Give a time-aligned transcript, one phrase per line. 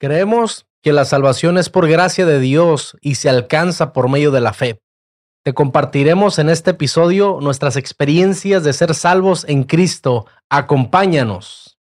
[0.00, 4.40] Creemos que la salvación es por gracia de Dios y se alcanza por medio de
[4.40, 4.80] la fe.
[5.42, 10.26] Te compartiremos en este episodio nuestras experiencias de ser salvos en Cristo.
[10.50, 11.78] Acompáñanos.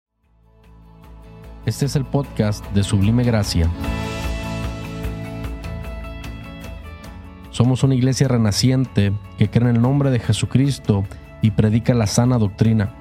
[1.66, 3.70] Este es el podcast de Sublime Gracia.
[7.50, 11.04] Somos una iglesia renaciente que cree en el nombre de Jesucristo
[11.42, 12.92] y predica la sana doctrina.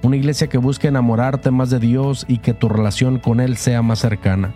[0.00, 3.82] Una iglesia que busca enamorarte más de Dios y que tu relación con Él sea
[3.82, 4.54] más cercana.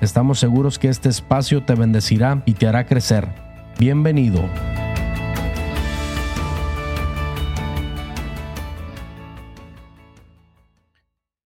[0.00, 3.28] Estamos seguros que este espacio te bendecirá y te hará crecer.
[3.78, 4.42] Bienvenido.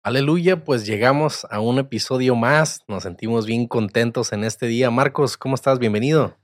[0.02, 2.80] Aleluya, pues llegamos a un episodio más.
[2.88, 4.90] Nos sentimos bien contentos en este día.
[4.90, 5.78] Marcos, ¿cómo estás?
[5.78, 6.38] Bienvenido.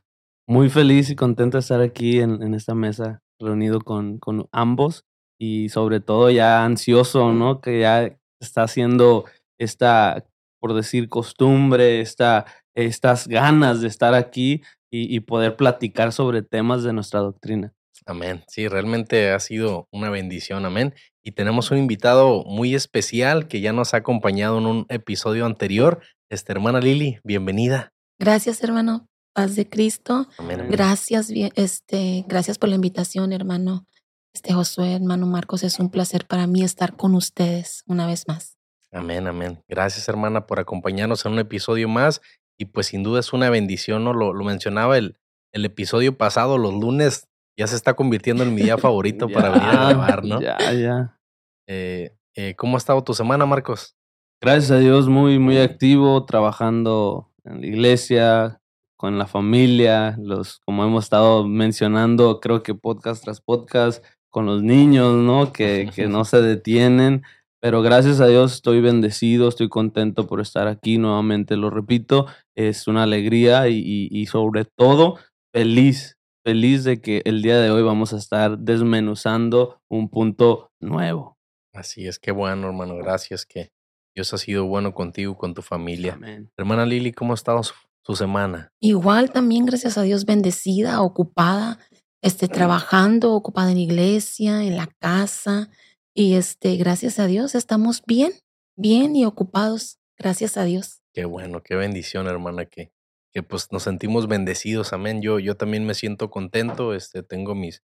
[0.47, 5.05] Muy feliz y contento de estar aquí en, en esta mesa reunido con, con ambos
[5.39, 7.61] y sobre todo ya ansioso, ¿no?
[7.61, 9.25] Que ya está haciendo
[9.59, 10.25] esta,
[10.61, 16.83] por decir, costumbre, esta, estas ganas de estar aquí y, y poder platicar sobre temas
[16.83, 17.73] de nuestra doctrina.
[18.07, 18.43] Amén.
[18.49, 20.65] Sí, realmente ha sido una bendición.
[20.65, 20.95] Amén.
[21.23, 26.01] Y tenemos un invitado muy especial que ya nos ha acompañado en un episodio anterior.
[26.31, 27.93] Esta hermana Lili, bienvenida.
[28.19, 30.27] Gracias, hermano paz de Cristo.
[30.39, 30.73] Amén, amén.
[30.73, 33.87] Gracias, este, gracias por la invitación, hermano.
[34.33, 38.57] Este Josué, hermano Marcos, es un placer para mí estar con ustedes una vez más.
[38.93, 39.63] Amén, amén.
[39.69, 42.21] Gracias, hermana, por acompañarnos en un episodio más.
[42.59, 44.13] Y pues sin duda es una bendición, ¿no?
[44.13, 45.17] Lo, lo mencionaba el,
[45.53, 49.69] el episodio pasado, los lunes ya se está convirtiendo en mi día favorito para venir
[49.69, 50.41] a grabar, ¿no?
[50.41, 51.19] Ya, ya.
[51.67, 53.97] Eh, eh, ¿Cómo ha estado tu semana, Marcos?
[54.41, 58.60] Gracias a Dios, muy, muy activo, trabajando en la iglesia,
[59.01, 64.63] con la familia, los, como hemos estado mencionando, creo que podcast tras podcast, con los
[64.63, 65.55] niños, ¿no?
[65.55, 67.23] Que, que no se detienen.
[67.63, 72.89] Pero gracias a Dios estoy bendecido, estoy contento por estar aquí nuevamente, lo repito, es
[72.89, 75.17] una alegría y, y, y sobre todo
[75.51, 81.39] feliz, feliz de que el día de hoy vamos a estar desmenuzando un punto nuevo.
[81.73, 82.97] Así es, qué bueno, hermano.
[82.97, 83.71] Gracias que
[84.15, 86.13] Dios ha sido bueno contigo, con tu familia.
[86.13, 86.51] Amén.
[86.59, 87.73] Hermana Lili, ¿cómo ha estado su,
[88.03, 88.73] su semana?
[88.81, 91.79] Igual también, gracias a Dios, bendecida, ocupada,
[92.23, 95.71] este, trabajando, ocupada en iglesia, en la casa.
[96.15, 98.33] Y este, gracias a Dios, estamos bien,
[98.77, 99.99] bien y ocupados.
[100.19, 101.01] Gracias a Dios.
[101.15, 102.93] Qué bueno, qué bendición, hermana, que,
[103.33, 105.23] que pues nos sentimos bendecidos, amén.
[105.23, 107.83] Yo, yo también me siento contento, este, tengo mis,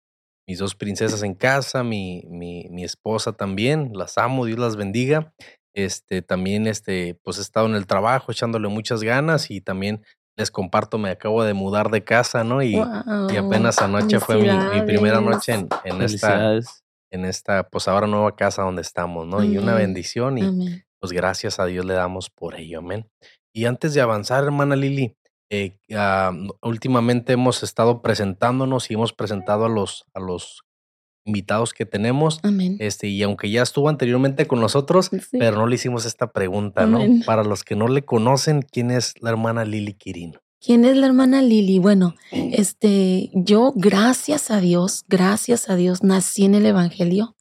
[0.46, 5.32] mis dos princesas en casa, mi, mi, mi esposa también, las amo, Dios las bendiga.
[5.74, 10.02] Este, también, este, pues he estado en el trabajo echándole muchas ganas y también
[10.36, 12.62] les comparto, me acabo de mudar de casa, ¿no?
[12.62, 16.54] Y, Wow, y apenas anoche fue mi, mi primera noche en, en esta,
[17.10, 19.42] en esta, pues ahora nueva casa donde estamos, ¿no?
[19.44, 20.84] Y una bendición y Amén.
[21.00, 23.08] pues gracias a Dios le damos por ello, amén.
[23.52, 25.16] Y antes de avanzar, hermana Lili,
[25.50, 26.32] eh, ah,
[26.62, 30.63] últimamente hemos estado presentándonos y hemos presentado a los, a los
[31.24, 32.76] invitados que tenemos, Amén.
[32.80, 35.38] este, y aunque ya estuvo anteriormente con nosotros, Sí.
[35.38, 36.98] pero no le hicimos esta pregunta, ¿no?
[36.98, 37.22] Amén.
[37.24, 40.40] Para los que no le conocen, ¿quién es la hermana Lili Quirino?
[40.60, 41.78] ¿Quién es la hermana Lili?
[41.78, 47.36] Bueno, este, yo, gracias a Dios, gracias a Dios, nací en el Evangelio.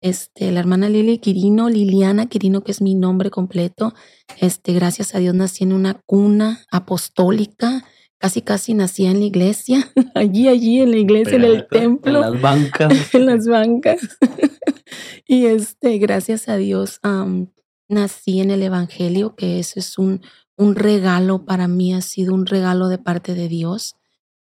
[0.00, 3.94] Este, la hermana Lili Quirino, Liliana Quirino, que es mi nombre completo.
[4.40, 7.84] Este, gracias a Dios nací en una cuna apostólica.
[8.18, 9.90] Casi, casi nací en la iglesia.
[10.14, 12.92] allí, allí, en la iglesia, en el Pegadito, en En templo las bancas.
[13.14, 14.00] en las bancas.
[15.26, 17.52] y este, gracias a Dios, am,
[17.88, 20.22] nací en el Evangelio, que eso es un,
[20.56, 23.96] un regalo para mí, ha sido un regalo de parte de Dios.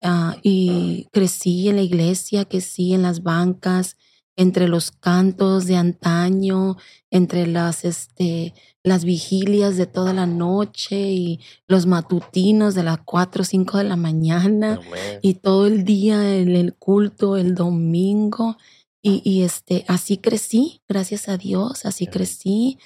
[0.03, 3.97] Ah, y crecí en la iglesia, crecí en las bancas,
[4.37, 6.77] entre los cantos de antaño,
[7.11, 13.43] entre las, este, las vigilias de toda la noche y los matutinos de las 4
[13.43, 15.19] o 5 de la mañana Amén.
[15.23, 18.57] y todo el día en el culto, el domingo.
[19.01, 22.79] Y, y, este, así crecí, gracias a Dios, así crecí.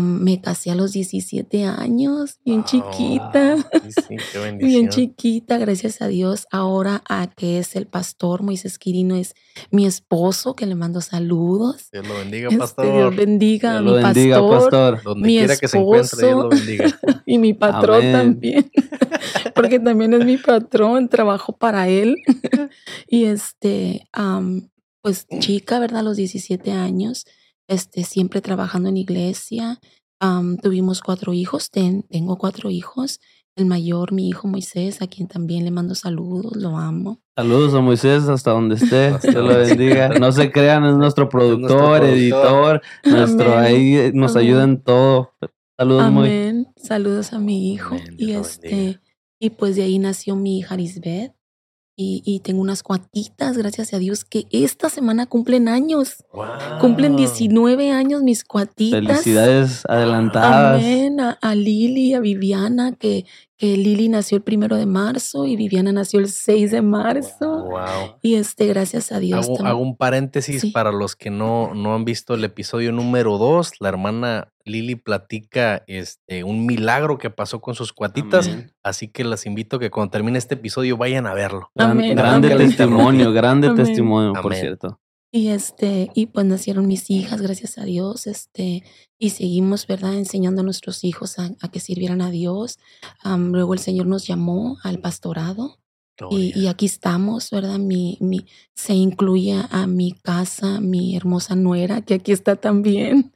[0.00, 6.02] Me casé a los 17 años, bien Wow, chiquita, sí, sí, qué bien chiquita, gracias
[6.02, 6.48] a Dios.
[6.50, 9.34] Ahora a que es el pastor Moisés Quirino, es
[9.70, 11.90] mi esposo, que le mando saludos.
[11.92, 12.86] Dios lo bendiga, Este, pastor.
[12.92, 15.02] Dios bendiga a mi lo bendiga, pastor, pastor.
[15.04, 16.66] Donde mi quiera que se encuentre, Dios lo esposo.
[16.66, 17.00] bendiga.
[17.26, 18.12] y mi patrón Amén.
[18.12, 18.70] también,
[19.54, 22.16] porque también es mi patrón, trabajo para él.
[23.06, 24.08] y este,
[25.02, 26.00] pues chica, ¿verdad?
[26.00, 27.26] A los 17 años,
[27.68, 29.78] este, siempre trabajando en iglesia.
[30.20, 33.20] am, tuvimos cuatro hijos, ten- tengo cuatro hijos.
[33.56, 37.18] el mayor, mi hijo Moisés, a quien también le mando saludos, lo amo.
[37.36, 40.10] Saludos a Moisés hasta donde esté, Dios lo bendiga.
[40.10, 45.32] No se crean, es nuestro productor, editor, nuestro ahí nos ayuda en todo.
[45.76, 46.68] Saludos Amén.
[46.76, 49.00] Saludos a mi hijo y este
[49.40, 51.32] y pues de ahí nació mi hija Lisbeth
[52.00, 56.24] y, tengo unas cuatitas, gracias a Dios, que esta semana cumplen años.
[56.80, 59.00] Cumplen 19 años mis cuatitas.
[59.00, 60.80] Felicidades adelantadas.
[60.80, 61.20] Amén.
[61.20, 63.26] A, a Lili, a Viviana, que,
[63.58, 67.64] que Lili nació el primero de marzo y Viviana nació el 6 de marzo.
[67.64, 68.16] Wow.
[68.22, 69.48] Y este, gracias a Dios.
[69.64, 73.80] Hago, un paréntesis para los que no, no han visto el episodio número 2.
[73.80, 78.48] La hermana Lili platica este, un milagro que pasó con sus cuatitas.
[78.84, 81.72] Así que las invito a que cuando termine este episodio vayan a verlo.
[81.74, 85.00] Grande testimonio, grande testimonio, por cierto.
[85.30, 88.82] Y este, y pues nacieron mis hijas, gracias a Dios, este,
[89.18, 92.78] y seguimos, ¿verdad?, enseñando a nuestros hijos a, que sirvieran a Dios.
[93.24, 95.78] luego el Señor nos llamó al pastorado.
[96.30, 97.78] Y, aquí estamos, ¿verdad?
[97.78, 98.44] Mi, mi,
[98.74, 103.32] se incluye a mi casa, mi hermosa nuera, que aquí está también.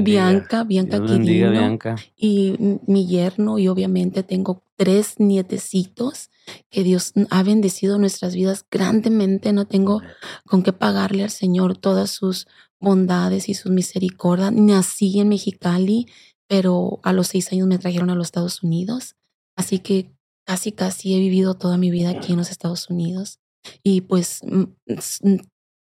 [0.00, 1.52] Bianca, Bianca Quirino.
[1.52, 1.94] Bianca.
[2.16, 2.56] Y
[2.88, 6.30] mi yerno, y obviamente tengo tres nietecitos
[6.70, 9.52] que Dios ha bendecido nuestras vidas grandemente.
[9.52, 10.02] No tengo
[10.46, 12.46] con qué pagarle al Señor todas sus
[12.80, 14.52] bondades y sus misericordias.
[14.52, 16.06] Nací en Mexicali,
[16.46, 19.16] pero a los seis años me trajeron a los Estados Unidos.
[19.56, 20.12] Así que
[20.44, 23.40] casi, casi he vivido toda mi vida aquí en los Estados Unidos.
[23.82, 24.40] Y pues,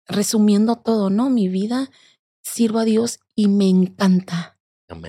[0.07, 1.29] resumiendo todo, ¿no?
[1.29, 1.89] Mi vida
[2.43, 4.59] sirvo a Dios y me encanta.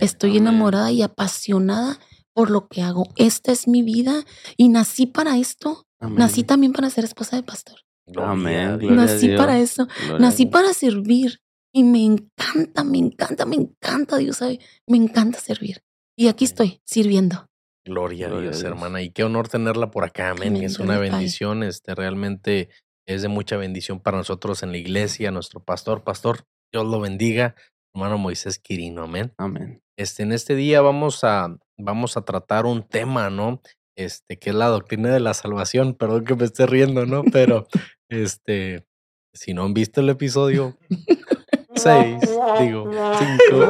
[0.01, 1.99] Estoy enamorada y apasionada
[2.37, 3.09] por lo que hago.
[3.17, 4.23] Esta es mi vida
[4.59, 5.87] y nací para esto.
[6.01, 7.79] Nací también para ser esposa de pastor.
[8.15, 8.79] Amén.
[8.95, 9.89] nací para eso.
[10.21, 11.41] nací para servir
[11.73, 15.81] y me encanta, me encanta, me encanta, Dios sabe, me encanta servir.
[16.15, 17.47] Y aquí estoy sirviendo.
[17.87, 19.01] Gloria, a Dios, hermana.
[19.01, 20.57] Y qué honor tenerla por acá, amén.
[20.57, 22.69] Es una bendición, este realmente
[23.07, 27.55] es de mucha bendición para nosotros en la iglesia, nuestro pastor, pastor, Dios lo bendiga,
[27.97, 29.33] hermano Moisés Quirino, amén.
[29.39, 29.83] Amén.
[29.97, 33.63] Este, en este día vamos a, vamos a tratar un tema, ¿no?
[33.97, 35.95] Este, que es la doctrina de la salvación.
[35.95, 37.25] Perdón que me esté riendo, ¿no?
[37.33, 37.67] Pero,
[38.11, 38.85] este,
[39.33, 40.77] si no han visto el episodio
[41.75, 42.21] 6,
[42.61, 43.69] digo 5,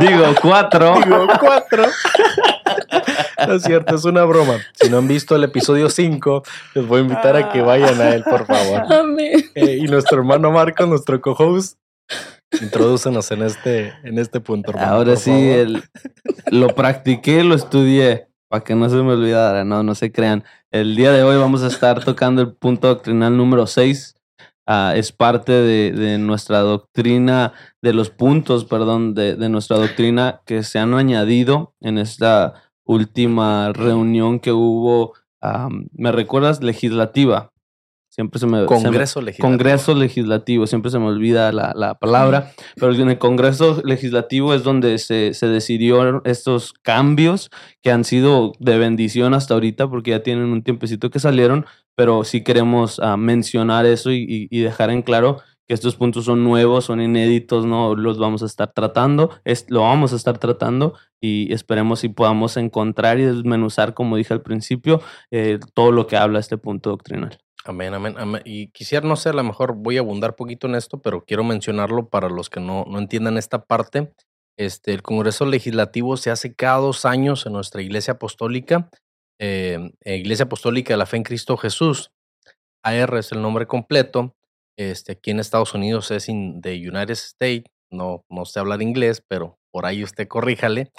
[0.00, 1.84] digo 4, digo 4.
[3.46, 4.58] No es cierto, es una broma.
[4.74, 6.42] Si no han visto el episodio 5,
[6.74, 8.92] les voy a invitar a que vayan a él, por favor.
[8.92, 9.48] Amén.
[9.54, 11.78] Eh, y nuestro hermano Marco, nuestro co-host,
[12.60, 14.72] Introdúcenos en este, en este punto.
[14.78, 15.64] Ahora sí,
[16.50, 20.44] lo practiqué, lo estudié, para que no se me olvidara, no, no se crean.
[20.70, 24.14] El día de hoy vamos a estar tocando el punto doctrinal número 6.
[24.66, 30.62] Ah, es parte de, nuestra doctrina, de los puntos, perdón, de, de nuestra doctrina que
[30.62, 32.54] se han añadido en esta
[32.88, 35.12] última reunión que hubo,
[35.92, 36.62] ¿me recuerdas?
[36.62, 37.52] Legislativa.
[38.18, 38.66] Siempre se me.
[38.66, 39.48] Congreso legislativo.
[39.48, 42.50] Congreso legislativo, siempre se me olvida la, la, palabra.
[42.74, 47.48] Pero en el Congreso legislativo es donde se, se decidió estos cambios
[47.80, 51.64] que han sido de bendición hasta ahorita, porque ya tienen un tiempecito que salieron.
[51.94, 55.38] Pero sí queremos ah, mencionar eso y, y, dejar en claro
[55.68, 59.82] que estos puntos son nuevos, son inéditos, no los vamos a estar tratando, es, lo
[59.82, 65.00] vamos a estar tratando y esperemos si podamos encontrar y desmenuzar, como dije al principio,
[65.30, 67.38] eh, todo lo que habla este punto doctrinal.
[67.64, 68.14] Amén, amén,
[68.44, 71.44] Y quisiera, no sé, a lo mejor voy a abundar poquito en esto, pero quiero
[71.44, 74.12] mencionarlo para los que no, no entiendan esta parte.
[74.58, 78.88] Este, el Congreso Legislativo se hace cada dos años en nuestra Iglesia Apostólica,
[79.40, 82.10] eh, Iglesia Apostólica de la Fe en Cristo Jesús.
[82.82, 84.34] AR es el nombre completo.
[84.76, 87.70] Este, aquí en Estados Unidos es de United States.
[87.90, 90.90] No, no sé hablar inglés, pero por ahí usted corríjale.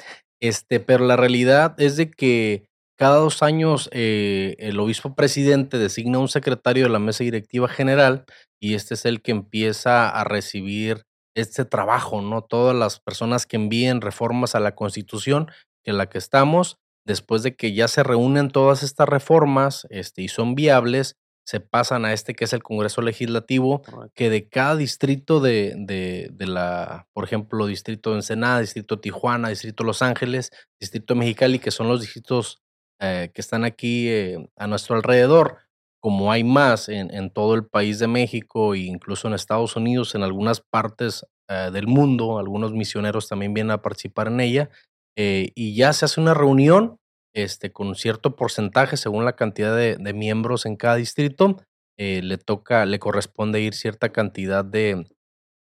[0.42, 2.69] Este, pero la realidad es de que
[3.00, 8.26] cada dos años eh, el obispo presidente designa un secretario de la mesa directiva general
[8.60, 12.42] y este es el que empieza a recibir este trabajo, ¿no?
[12.42, 15.50] Todas las personas que envíen reformas a la constitución,
[15.86, 20.28] en la que estamos, después de que ya se reúnen todas estas reformas este, y
[20.28, 21.16] son viables,
[21.46, 23.82] se pasan a este que es el Congreso Legislativo,
[24.14, 29.48] que de cada distrito de, de, de, la, por ejemplo, distrito de Ensenada, distrito Tijuana,
[29.48, 30.52] distrito Los Ángeles,
[30.82, 32.62] distrito Mexicali, que son los distritos
[33.02, 35.60] eh, que están aquí eh, a nuestro alrededor,
[36.02, 40.24] como hay más en, todo el país de México e incluso en Estados Unidos, en
[40.24, 44.70] algunas partes eh, del mundo, algunos misioneros también vienen a participar en ella,
[45.22, 46.96] y ya se hace una reunión
[47.36, 51.58] este, con cierto porcentaje según la cantidad de, de miembros en cada distrito,
[51.98, 55.08] le toca, le corresponde ir cierta cantidad de,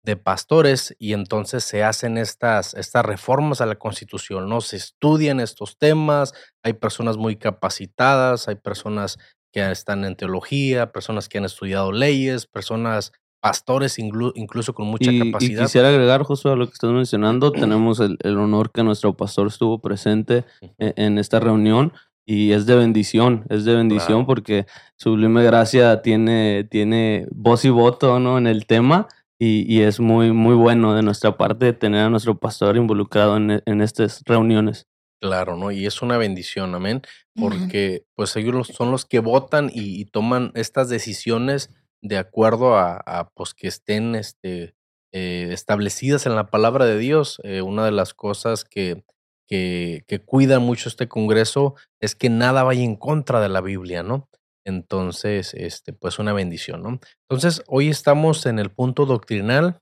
[0.03, 4.61] de pastores y entonces se hacen estas, estas reformas a la constitución, ¿no?
[4.61, 9.17] Se estudian estos temas, hay personas muy capacitadas, hay personas
[9.51, 15.61] que están en teología, personas que han estudiado leyes, personas, pastores incluso con mucha capacidad.
[15.61, 19.47] Y quisiera agregar, Josué, a lo que estás mencionando, tenemos el, honor que nuestro pastor
[19.47, 20.45] estuvo presente
[20.77, 21.93] e, en, esta reunión
[22.25, 24.65] y es de bendición, es de bendición porque
[24.97, 28.37] Sublime Gracia tiene, tiene voz y voto ¿no?
[28.37, 29.07] en el tema
[29.41, 33.81] y, es muy, muy bueno de nuestra parte tener a nuestro pastor involucrado en, en
[33.81, 34.85] estas reuniones.
[35.21, 35.71] Claro, ¿no?
[35.71, 37.01] Y es una bendición, amén,
[37.35, 43.53] porque pues ellos son los que votan y, toman estas decisiones de acuerdo a, pues
[43.53, 44.75] que estén este,
[45.11, 47.41] eh, establecidas en la palabra de Dios.
[47.43, 49.03] Eh, una de las cosas que,
[49.47, 54.03] que, que cuida mucho este Congreso es que nada vaya en contra de la Biblia,
[54.03, 54.29] ¿no?
[54.69, 56.99] Entonces, este, pues una bendición, ¿no?
[57.27, 59.81] Entonces, hoy estamos en el punto doctrinal,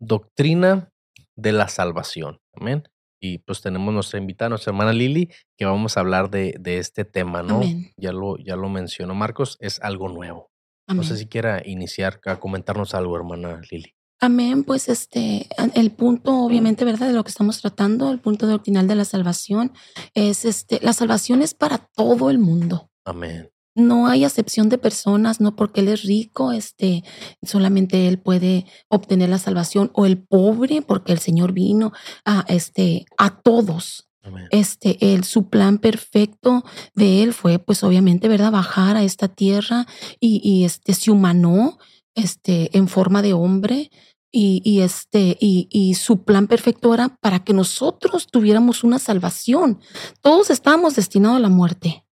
[0.00, 0.90] doctrina
[1.36, 2.40] de la salvación.
[2.54, 2.88] Amén.
[3.20, 7.04] Y pues tenemos nuestra invitada, nuestra hermana Lili, que vamos a hablar de, de este
[7.04, 7.60] tema, ¿no?
[7.96, 10.50] Ya lo, ya lo mencionó Marcos, es algo nuevo.
[10.88, 13.94] No sé si quiera iniciar a comentarnos algo, hermana Lili.
[14.20, 17.08] Amén, pues este, el punto, obviamente, ¿verdad?
[17.08, 19.72] De lo que estamos tratando, el punto doctrinal de la salvación,
[20.14, 22.90] es este, la salvación es para todo el mundo.
[23.04, 27.04] Amén no hay acepción de personas, no porque él es rico, este,
[27.42, 31.92] solamente él puede obtener la salvación, o el pobre, porque el Señor vino
[32.24, 34.08] a, este, a todos.
[34.50, 36.64] Este, él, su plan perfecto
[36.94, 38.50] de él fue, pues obviamente, ¿verdad?
[38.50, 39.86] Bajar a esta tierra
[40.18, 41.78] y, y este, se humanó,
[42.16, 43.90] este, en forma de hombre,
[44.32, 49.80] y, y, este, y, y, su plan perfecto era para que nosotros tuviéramos una salvación.
[50.20, 52.05] Todos estábamos destinados a la muerte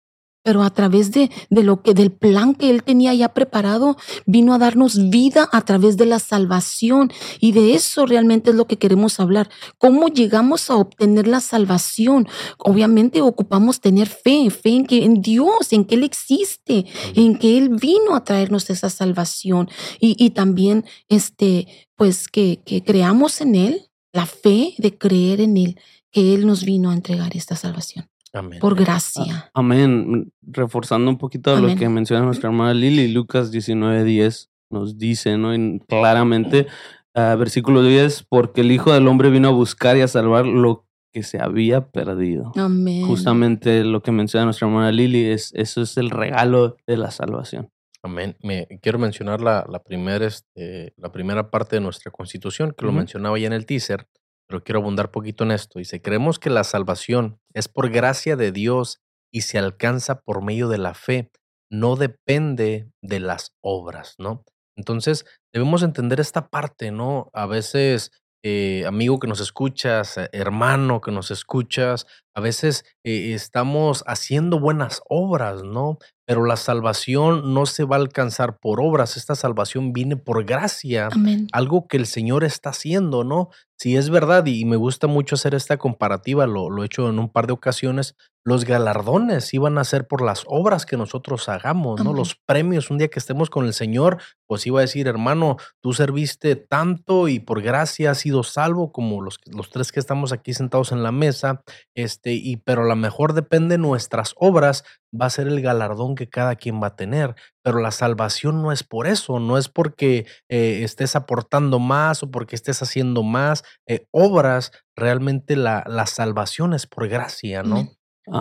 [0.44, 4.54] pero a través de, de, lo que del plan que él tenía ya preparado vino
[4.54, 7.12] a darnos vida a través de la salvación.
[7.40, 9.50] Y de eso realmente es lo que queremos hablar.
[9.78, 15.72] Cómo llegamos a obtener la salvación obviamente ocupamos tener fe fe en que en Dios
[15.72, 16.86] en que él existe
[17.16, 19.70] en que él vino a traernos esa salvación.
[20.00, 25.58] Y, y también este pues que, que creamos en él la fe de creer en
[25.58, 25.80] él
[26.12, 28.13] que él nos vino a entregar esta salvación
[28.60, 29.52] por gracia.
[29.54, 30.32] Amén.
[30.42, 35.52] Reforzando un poquito lo que menciona nuestra hermana Lili, Lucas 19:10 nos dice, ¿no?
[35.88, 36.68] claramente,
[37.16, 40.88] uh, versículo 10, porque el Hijo del Hombre vino a buscar y a salvar lo
[41.14, 42.52] que se había perdido.
[42.56, 43.06] Amén.
[43.06, 47.70] Justamente lo que menciona nuestra hermana Lili, es, eso es el regalo de la salvación.
[48.02, 48.36] Amén.
[48.42, 49.82] Me, quiero mencionar la, la,
[50.26, 54.08] este, la primera parte de nuestra constitución, que lo mencionaba ya en el teaser,
[54.48, 55.80] pero quiero abundar poquito en esto.
[55.80, 60.68] Dice, creemos que la salvación es por gracia de Dios y se alcanza por medio
[60.70, 61.32] de la fe,
[61.72, 64.46] no depende de las obras, ¿no?
[64.78, 67.30] Entonces, debemos entender esta parte, ¿no?
[67.34, 68.12] A veces,
[68.44, 74.60] eh, amigo que nos escuchas, eh, hermano que nos escuchas, a veces eh, estamos haciendo
[74.60, 75.98] buenas obras, ¿no?
[76.28, 81.10] Pero la salvación no se va a alcanzar por obras, esta salvación viene por gracia,
[81.52, 83.50] algo que el Señor está haciendo, ¿no?
[83.84, 87.20] Si es verdad, y me gusta mucho hacer esta comparativa, lo, lo he hecho en
[87.20, 92.02] un par de ocasiones, los galardones iban a ser por las obras que nosotros hagamos,
[92.02, 92.14] ¿no?
[92.14, 95.92] Los premios, un día que estemos con el Señor, pues iba a decir, hermano, tú
[95.92, 100.54] serviste tanto y por gracia has sido salvo, como los, los tres que estamos aquí
[100.54, 101.62] sentados en la mesa,
[101.94, 106.16] este, y, pero a lo mejor depende de nuestras obras, va a ser el galardón
[106.16, 107.36] que cada quien va a tener.
[107.64, 112.30] Pero la salvación no es por eso, no es porque eh, estés aportando más o
[112.30, 117.90] porque estés haciendo más eh, obras, realmente la, la, salvación es por gracia, ¿no?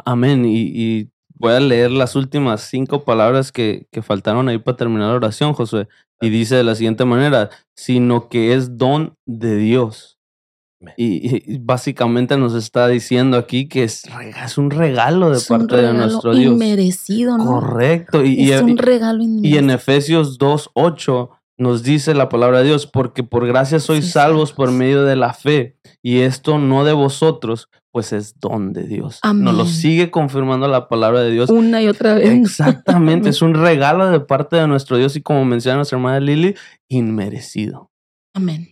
[0.04, 0.44] Amén.
[0.46, 5.16] Y, voy a leer las últimas cinco palabras que, que faltaron ahí para terminar la
[5.16, 5.88] oración, Josué.
[6.20, 10.21] Y dice de la siguiente manera, sino que es don de Dios
[10.96, 14.02] y, básicamente nos está diciendo aquí que es,
[14.44, 16.52] es un regalo de parte de nuestro Dios.
[16.52, 17.44] Inmerecido, ¿no?
[17.44, 18.24] Correcto.
[18.24, 19.54] Y, es un regalo inmerecido.
[19.54, 24.52] Y en Efesios 2.8 nos dice la palabra de Dios, porque por gracia sois salvos
[24.52, 29.20] por medio de la fe, y esto no de vosotros, pues es don de Dios.
[29.34, 31.50] Nos lo sigue confirmando la palabra de Dios.
[31.50, 32.30] Una y otra vez.
[32.30, 36.54] Exactamente, es un regalo de parte de nuestro Dios y como menciona nuestra hermana Lili,
[36.88, 37.90] inmerecido.
[38.34, 38.71] Amén.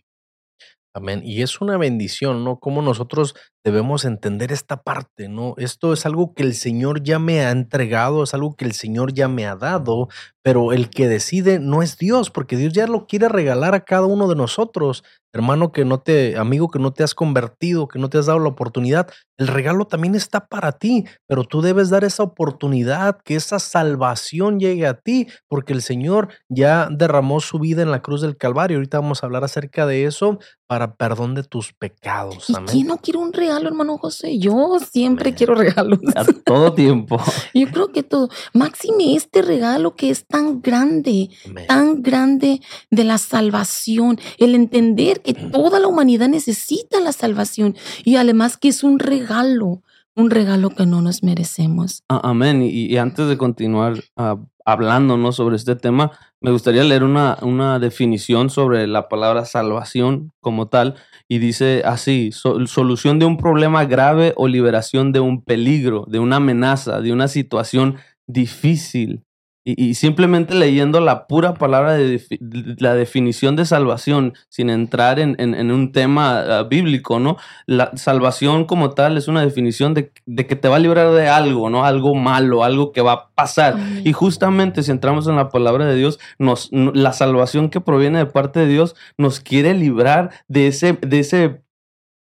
[0.95, 1.23] Amén.
[1.25, 2.59] Y es una bendición, ¿no?
[2.59, 5.55] Cómo nosotros debemos entender esta parte, ¿no?
[5.59, 9.13] Esto es algo que el Señor ya me ha entregado, es algo que el Señor
[9.13, 10.09] ya me ha dado,
[10.43, 14.07] pero el que decide no es Dios, porque Dios ya lo quiere regalar a cada
[14.07, 15.05] uno de nosotros.
[15.33, 18.41] Hermano que no te, amigo que no te has convertido, que no te has dado
[18.41, 19.09] la oportunidad,
[19.41, 24.59] el regalo también está para ti, pero tú debes dar esa oportunidad, que esa salvación
[24.59, 28.77] llegue a ti, porque el Señor ya derramó su vida en la cruz del Calvario.
[28.77, 32.51] Ahorita vamos a hablar acerca de eso para perdón de tus pecados.
[32.51, 32.69] ¿Y Amén.
[32.71, 34.39] quién no quiere un regalo, hermano José?
[34.39, 35.99] Yo siempre quiero regalos.
[36.15, 37.19] A todo tiempo.
[37.55, 38.29] Yo creo que todo.
[38.55, 41.67] Máxime este regalo que es tan grande, Amén.
[41.67, 48.17] tan grande de la salvación, el entender que toda la humanidad necesita la salvación y
[48.17, 49.83] además que es un regalo,
[50.17, 52.03] un regalo que no nos merecemos.
[52.09, 52.63] A- Amén.
[52.63, 54.37] Y, y antes de continuar ah,
[54.73, 55.33] hablando ¿no?
[55.33, 60.95] sobre este tema, me gustaría leer una, una definición sobre la palabra salvación como tal.
[61.29, 66.19] Y dice así, "So- solución de un problema grave o liberación de un peligro, de
[66.19, 67.97] una amenaza, de una situación
[68.27, 69.23] difícil.
[69.63, 72.23] Y, y simplemente leyendo la pura palabra de
[72.79, 77.37] la definición de salvación, sin entrar en, en- en un tema ah, bíblico, ¿no?
[77.67, 81.29] La salvación como tal es una definición de, de que te va a librar de
[81.29, 81.85] algo, ¿no?
[81.85, 83.77] Algo malo, algo que va a pasar.
[84.05, 88.19] Y justamente si entramos en la palabra de Dios, nos, no- la salvación que proviene
[88.19, 91.61] de parte de Dios nos quiere librar de ese, de ese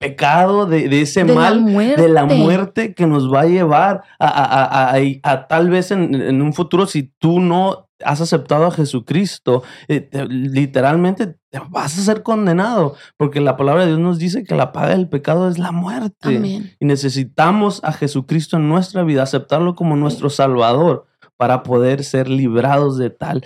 [0.00, 1.62] pecado, de, de ese De mal,
[1.96, 5.90] de la muerte que nos va a llevar a, a- a- a- a tal vez
[5.90, 11.60] en, en un futuro, si tú no has aceptado a Jesucristo, eh, te- literalmente te
[11.68, 15.08] vas a ser condenado, porque la palabra de Dios nos dice que la paga del
[15.10, 16.36] pecado es la muerte.
[16.38, 16.70] Amén.
[16.80, 21.04] Y necesitamos a Jesucristo en nuestra vida, aceptarlo como nuestro Salvador
[21.36, 23.44] para poder ser librados de tal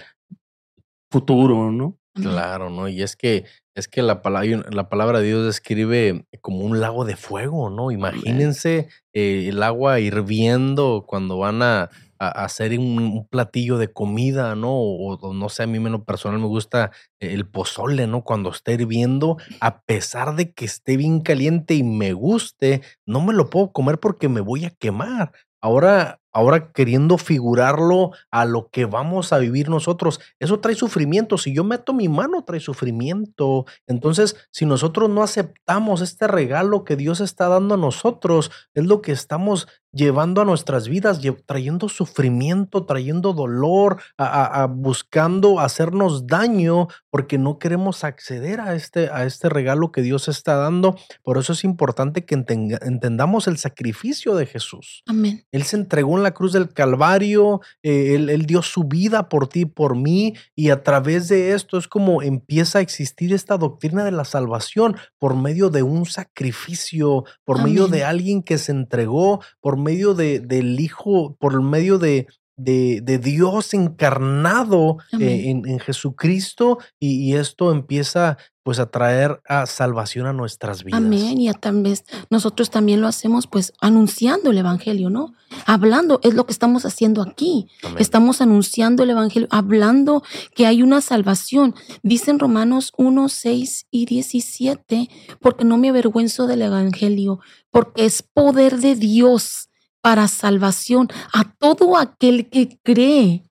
[1.10, 1.96] futuro, ¿no?
[2.14, 2.88] Claro, ¿no?
[2.88, 3.44] Y es que
[3.74, 7.90] es que la palabra, la palabra de Dios describe como un lago de fuego, ¿no?
[7.90, 11.90] Imagínense eh, el agua hirviendo cuando van a,
[12.20, 14.70] hacer un, un platillo de comida, ¿no?
[14.70, 18.22] O, o no sé, a mí en lo personal me gusta el pozole, ¿no?
[18.22, 23.34] Cuando está hirviendo, a pesar de que esté bien caliente y me guste, no me
[23.34, 25.32] lo puedo comer porque me voy a quemar.
[25.60, 31.38] Ahora, ahora queriendo figurarlo a lo que vamos a vivir nosotros, eso trae sufrimiento.
[31.38, 33.64] Si yo meto mi mano, trae sufrimiento.
[33.86, 39.00] Entonces, si nosotros no aceptamos este regalo que Dios está dando a nosotros, es lo
[39.00, 46.26] que estamos llevando a nuestras vidas, trayendo sufrimiento, trayendo dolor, a, a- a buscando hacernos
[46.26, 50.96] daño, porque no queremos acceder a este, a este regalo que Dios está dando.
[51.22, 55.02] Por eso es importante que entenga- entendamos el sacrificio de Jesús.
[55.06, 55.44] Amén.
[55.52, 59.48] Él se entregó en la cruz del Calvario, eh, él, él dio su vida por
[59.48, 64.04] ti, por mí, y a través de esto es como empieza a existir esta doctrina
[64.04, 69.40] de la salvación por medio de un sacrificio, por medio de alguien que se entregó,
[69.60, 75.78] por medio de, del Hijo, por medio de, de, de Dios encarnado eh, en, en
[75.78, 80.98] Jesucristo, y, y esto empieza pues a traer a salvación a nuestras vidas.
[80.98, 81.38] Amén.
[81.38, 85.34] Y a tal vez nosotros también lo hacemos pues anunciando el Evangelio, ¿no?
[85.66, 87.68] Hablando, es lo que estamos haciendo aquí.
[87.82, 87.98] Amén.
[88.00, 90.22] Estamos anunciando el Evangelio, hablando
[90.54, 91.74] que hay una salvación.
[92.02, 98.78] Dicen Romanos 1, 6 y 17, porque no me avergüenzo del Evangelio, porque es poder
[98.78, 99.68] de Dios
[100.04, 103.48] para salvación a todo aquel que cree.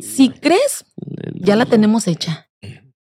[0.00, 0.84] Si crees,
[1.34, 2.48] ya la tenemos hecha.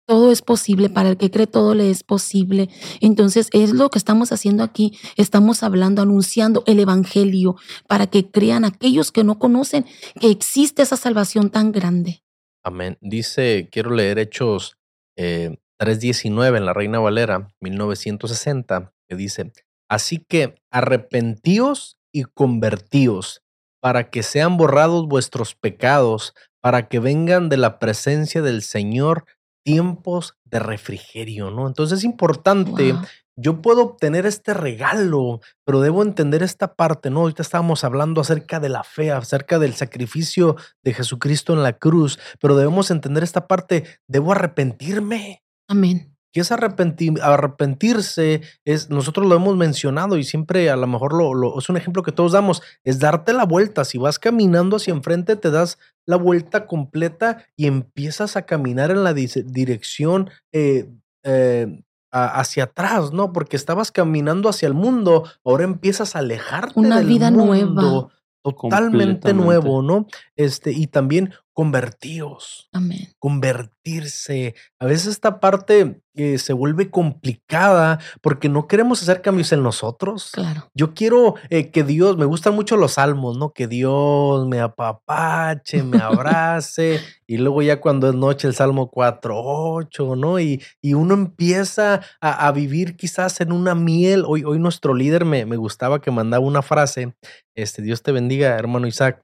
[0.05, 2.69] Todo es posible, para el que cree todo le es posible.
[3.01, 4.99] Entonces es lo que estamos haciendo aquí.
[5.17, 7.55] Estamos hablando, anunciando el Evangelio
[7.87, 9.87] para que crean aquellos que no conocen
[10.21, 12.25] que existe esa salvación tan grande.
[12.65, 12.99] Amén.
[13.01, 14.77] Dice, quiero leer Hechos
[15.17, 19.53] eh, 3.19 en la Reina Valera, 1960, que dice,
[19.89, 23.43] así que arrepentíos y convertíos
[23.81, 29.25] para que sean borrados vuestros pecados, para que vengan de la presencia del Señor
[29.65, 31.67] tiempos de refrigerio, ¿no?
[31.67, 33.03] Entonces es importante Wow.
[33.37, 37.21] yo puedo obtener este regalo, pero debo entender esta parte, ¿no?
[37.21, 42.19] Ahorita estábamos hablando acerca de la fe, acerca del sacrificio de Jesucristo en la cruz,
[42.41, 45.43] pero debemos entender esta parte, debo arrepentirme.
[45.69, 46.12] Amén.
[46.33, 48.41] ¿Qué es arrepentir, arrepentirse?
[48.65, 52.03] Es, nosotros lo hemos mencionado y siempre a lo mejor lo, lo- es un ejemplo
[52.03, 53.85] que todos damos, es darte la vuelta.
[53.85, 59.05] Si vas caminando hacia enfrente, te das la vuelta completa y empiezas a caminar en
[59.05, 60.89] la dirección eh,
[61.25, 63.33] eh, a- hacia atrás, ¿no?
[63.33, 67.67] Porque estabas caminando hacia el mundo, ahora empiezas a alejarte Una del vida nueva.
[67.67, 68.11] mundo,
[68.45, 69.35] Totalmente Completamente.
[69.35, 70.07] nuevo, ¿no?
[70.35, 72.69] Este, y también convertíos.
[72.73, 73.09] Amén.
[73.19, 74.55] Convertirse.
[74.79, 80.31] A veces esta parte eh, se vuelve complicada porque no queremos hacer cambios en nosotros.
[80.33, 80.71] Claro.
[80.75, 83.53] Yo quiero eh, que Dios, me gustan mucho los salmos, ¿no?
[83.53, 87.01] Que Dios me apapache, me abrace.
[87.27, 90.41] y luego ya cuando es noche el Salmo 4, 8, ¿no?
[90.41, 94.25] Y, y uno empieza a, a, vivir quizás en una miel.
[94.27, 97.15] Hoy, hoy nuestro líder me, me gustaba que mandaba una frase.
[97.55, 99.23] Este, Dios te bendiga, hermano Isaac.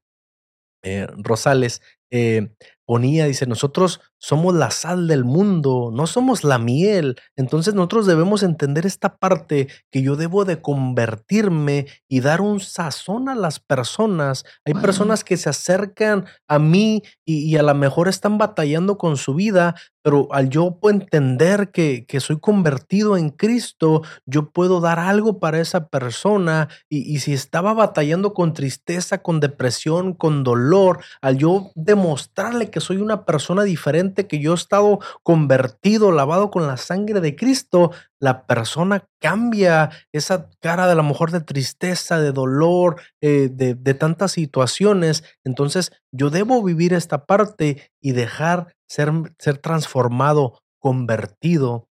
[0.84, 2.50] Eh, Rosales, eh,
[2.86, 7.16] ponía, dice, nosotros somos la sal del mundo, no somos la miel.
[7.36, 13.28] Entonces nosotros debemos entender esta parte que yo debo de convertirme y dar un sazón
[13.28, 14.44] a las personas.
[14.64, 14.82] Hay Wow.
[14.82, 19.34] personas que se acercan a mí y, y a lo mejor están batallando con su
[19.34, 25.38] vida, pero al yo entender que, que soy convertido en Cristo, yo puedo dar algo
[25.38, 31.38] para esa persona y, y si estaba batallando con tristeza, con depresión, con dolor, al
[31.38, 36.76] yo demostrarle que soy una persona diferente, que yo he estado convertido, lavado con la
[36.76, 42.32] sangre de Cristo, la persona cambia esa cara de a lo mejor de tristeza, de
[42.32, 45.24] dolor, eh, de, de tantas situaciones.
[45.44, 51.88] Entonces yo debo vivir esta parte y dejar ser, ser transformado, convertido.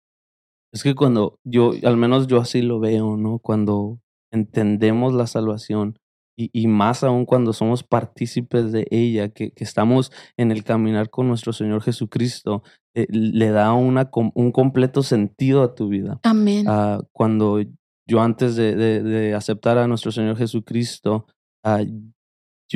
[0.73, 3.39] Es que cuando yo, al menos yo así lo veo, ¿no?
[3.39, 3.99] Cuando
[4.33, 5.99] entendemos la salvación
[6.39, 11.11] y, y más aún cuando somos partícipes de ella, que, que estamos en el caminar
[11.11, 12.63] con nuestro Señor Jesucristo,
[12.95, 16.21] eh, le da una, un completo sentido a tu vida.
[16.23, 16.65] Amén.
[16.69, 17.61] Ah, cuando
[18.09, 21.27] yo antes de, de- de aceptar a nuestro Señor Jesucristo,
[21.65, 21.85] yo-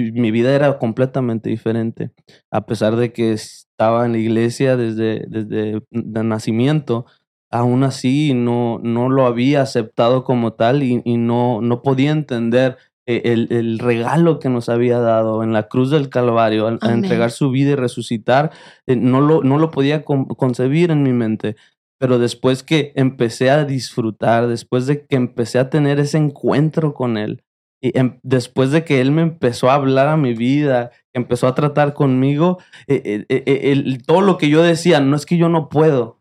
[0.03, 2.11] mi vida era completamente diferente.
[2.51, 7.07] A pesar de que estaba en la iglesia desde, desde el nacimiento,
[7.51, 12.77] aún así no, no lo había aceptado como tal y, y no, no podía entender
[13.07, 16.91] eh, el, el regalo que nos había dado en la cruz del Calvario, al, al
[16.91, 17.05] Amén.
[17.05, 18.51] entregar su vida y resucitar,
[18.87, 21.55] eh, no, lo, no lo podía con- concebir en mi mente.
[21.99, 27.17] Pero después que empecé a disfrutar, después de que empecé a tener ese encuentro con
[27.17, 27.43] Él,
[27.81, 31.55] y em- después de que Él me empezó a hablar a mi vida, empezó a
[31.55, 35.49] tratar conmigo, eh, eh, eh, el- todo lo que yo decía, no es que yo
[35.49, 36.21] no puedo,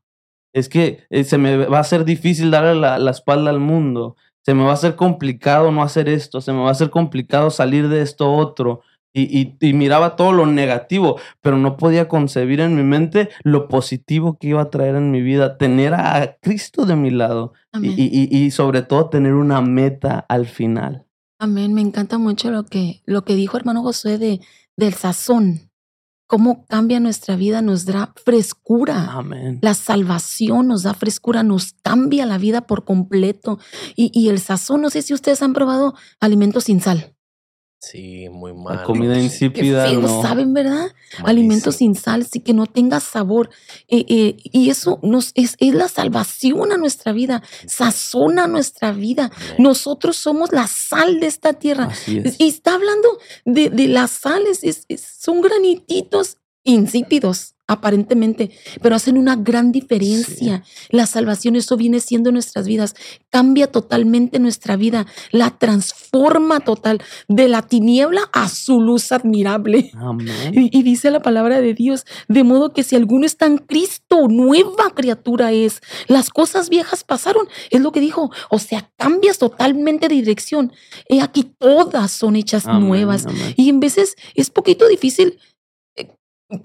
[0.53, 4.15] es que se me va a hacer difícil darle la, la espalda al mundo,
[4.45, 7.49] se me va a hacer complicado no hacer esto, se me va a hacer complicado
[7.49, 8.81] salir de esto otro.
[9.17, 13.69] Y, y- y miraba todo lo negativo, pero no podía concebir en mi mente lo
[13.69, 18.51] positivo que iba a traer en mi vida, tener a Cristo de mi lado y
[18.51, 21.04] sobre todo tener una meta al final.
[21.39, 21.73] Amén.
[21.73, 24.41] Me encanta mucho lo que, lo que dijo hermano Josué de,
[24.77, 25.71] del sazón.
[26.27, 29.11] Cómo cambia nuestra vida, nos da frescura.
[29.11, 29.59] Amén.
[29.61, 33.59] La salvación nos da frescura, nos cambia la vida por completo.
[33.95, 37.14] Y, y el sazón, no sé si ustedes han probado alimentos sin sal.
[37.79, 38.83] Sí, muy La mal.
[38.83, 40.21] comida Qué insípida, feo no.
[40.23, 40.87] saben, ¿verdad?
[41.23, 43.49] Alimentos sin sal, sí que no tenga sabor.
[43.87, 49.31] Eh, eh, y eso nos, es, es la salvación a nuestra vida, sazona nuestra vida.
[49.59, 51.85] Nosotros somos la sal de esta tierra.
[51.91, 52.35] Así es.
[52.39, 53.07] Y está hablando
[53.45, 58.51] de, de las sales, es- es- son granititos insípidos, aparentemente,
[58.81, 60.63] pero hacen una gran diferencia.
[60.89, 62.95] La salvación, eso viene siendo nuestras vidas,
[63.29, 69.91] cambia totalmente nuestra vida, la transforma total, de la tiniebla a su luz admirable.
[69.95, 70.29] Amén.
[70.53, 74.27] Y, y dice la palabra de Dios, de modo que si alguno está en Cristo,
[74.27, 75.81] nueva criatura es.
[76.07, 78.31] Las cosas viejas pasaron, es lo que dijo.
[78.49, 80.71] O sea, cambias totalmente de dirección.
[81.09, 83.25] He aquí todas son hechas Amén, nuevas.
[83.25, 83.53] amén.
[83.57, 85.39] Y en veces es poquito difícil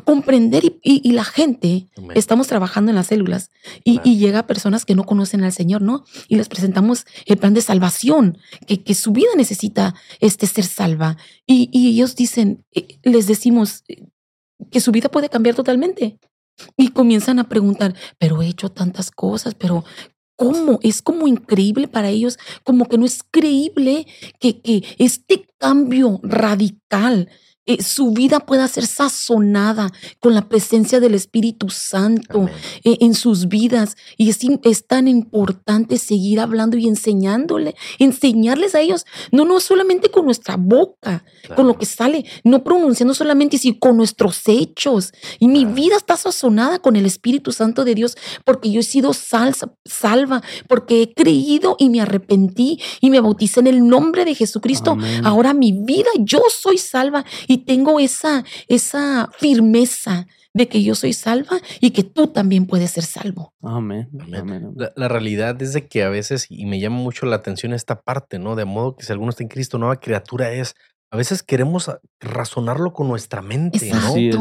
[0.05, 2.13] comprender y, y- y la gente, Amén.
[2.17, 3.51] estamos trabajando en las células
[3.85, 4.09] y, Claro.
[4.11, 6.05] y llega personas que no conocen al Señor, ¿no?
[6.29, 11.17] Y les presentamos el plan de salvación, que, que su vida necesita este, ser salva.
[11.47, 14.07] Y, y ellos dicen, eh, les decimos eh,
[14.71, 16.19] que su vida puede cambiar totalmente.
[16.77, 19.83] Y comienzan a preguntar, pero he hecho tantas cosas, pero
[20.37, 20.79] ¿cómo?
[20.83, 24.07] Es como increíble para ellos, como que no es creíble
[24.39, 27.29] que, que este cambio radical,
[27.71, 32.49] eh, su vida pueda ser sazonada con la presencia del Espíritu Santo
[32.83, 33.97] eh, en sus vidas.
[34.17, 40.25] Y es, tan importante seguir hablando y enseñándole, enseñarles a ellos, no, no solamente con
[40.25, 45.13] nuestra boca, con lo que sale, no pronunciando solamente, sino con nuestros hechos.
[45.39, 45.75] Y mi Claro.
[45.75, 50.43] vida está sazonada con el Espíritu Santo de Dios, porque yo he sido salsa, salva,
[50.69, 54.93] porque he creído y me arrepentí y me bauticé en el nombre de Jesucristo.
[54.93, 55.25] Amén.
[55.25, 61.13] Ahora mi vida, yo soy salva y tengo esa, esa firmeza de que yo soy
[61.13, 63.55] salva y que tú también puedes ser salvo.
[63.63, 64.09] Amén.
[64.21, 64.41] Amén.
[64.41, 64.75] Amén, amén.
[64.77, 68.01] La, la realidad es de que a veces, y me llama mucho la atención esta
[68.01, 68.57] parte, ¿no?
[68.57, 70.75] De modo que si alguno está en Cristo, nueva criatura es.
[71.13, 73.97] A veces queremos razonarlo con nuestra mente, ¿no?
[73.99, 74.37] Así es.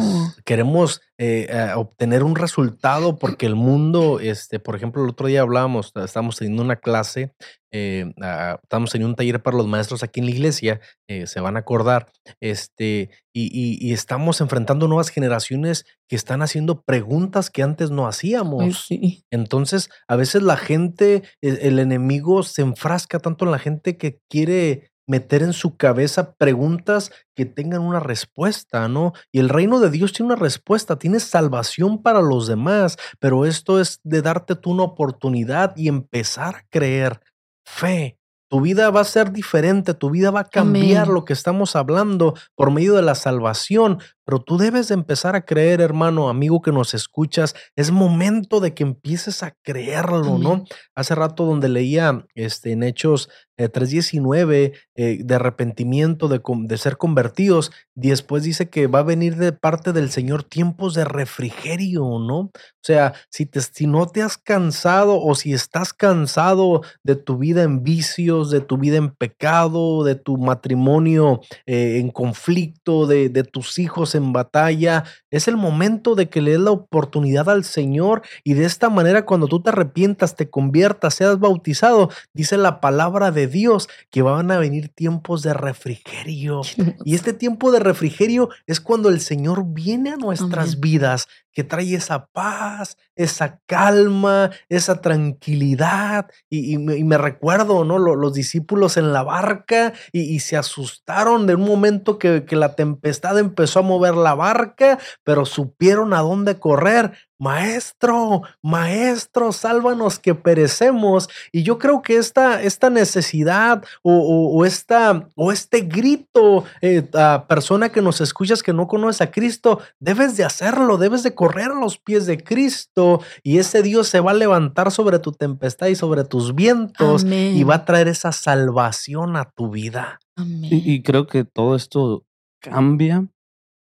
[0.46, 5.42] Queremos eh, eh, obtener un resultado porque el mundo, este, por ejemplo, el otro día
[5.42, 7.34] hablábamos, estábamos teniendo una clase,
[7.72, 10.80] eh, ah, estábamos teniendo un taller para los maestros aquí en la iglesia,
[11.10, 16.42] eh, se van a acordar, este, y, y- y estamos enfrentando nuevas generaciones que están
[16.42, 18.86] haciendo preguntas que antes no Ay, hacíamos.
[18.88, 19.24] sí.
[19.32, 24.20] Entonces, a veces la gente, el, el enemigo se enfrasca tanto en la gente que
[24.30, 29.14] quiere meter en su cabeza preguntas que tengan una respuesta, ¿no?
[29.32, 33.80] Y el reino de Dios tiene una respuesta, tiene salvación para los demás, pero esto
[33.82, 37.22] es de darte tú una oportunidad y empezar a creer
[37.66, 38.20] fe.
[38.52, 41.14] Tu vida va a ser diferente, tu vida va a cambiar Amén.
[41.16, 45.44] lo que estamos hablando por medio de la salvación, pero tú debes de empezar a
[45.44, 50.66] creer, hermano, amigo que nos escuchas, es momento de que empieces a creerlo, ¿no?
[50.94, 56.98] Hace rato donde leía este, en Hechos eh, 3.19 eh, de arrepentimiento, de, de ser
[56.98, 62.20] convertidos, y después dice que va a venir de parte del Señor tiempos de refrigerio,
[62.20, 62.38] ¿no?
[62.38, 67.38] O sea, si, te, si no te has cansado o si estás cansado de tu
[67.38, 73.28] vida en vicios, de tu vida en pecado, de tu matrimonio eh, en conflicto, de,
[73.28, 77.64] de tus hijos en batalla, es el momento de que le des la oportunidad al
[77.64, 82.82] Señor y de esta manera cuando tú te arrepientas, te conviertas, seas bautizado, dice la
[82.82, 86.62] palabra de Dios que van a venir tiempos de refrigerio.
[87.06, 90.82] Y este tiempo de refrigerio es cuando el Señor viene a nuestras Amén.
[90.82, 96.28] vidas, que trae esa paz, esa calma, esa tranquilidad.
[96.50, 97.98] Y, me, recuerdo, ¿no?
[97.98, 102.56] Lo- Los, discípulos en la barca y, y se asustaron de un momento que, que
[102.56, 107.12] la tempestad empezó a mover la barca, pero supieron a dónde correr.
[107.40, 111.30] Maestro, maestro, sálvanos que perecemos.
[111.52, 117.08] Y yo creo que esta, esta necesidad o, o- o esta, o este grito, eh,
[117.14, 121.34] a persona que nos escuchas que no conoces a Cristo, debes de hacerlo, debes de
[121.34, 125.32] correr a los pies de Cristo y ese Dios se va a levantar sobre tu
[125.32, 127.24] tempestad y sobre tus vientos
[127.58, 130.20] y va a traer esa salvación a tu vida.
[130.36, 130.66] Amén.
[130.66, 132.24] Y, y creo que todo esto
[132.60, 133.26] cambia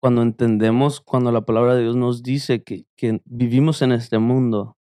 [0.02, 4.76] cuando entendemos, cuando la palabra de Dios nos dice que, que vivimos en este mundo,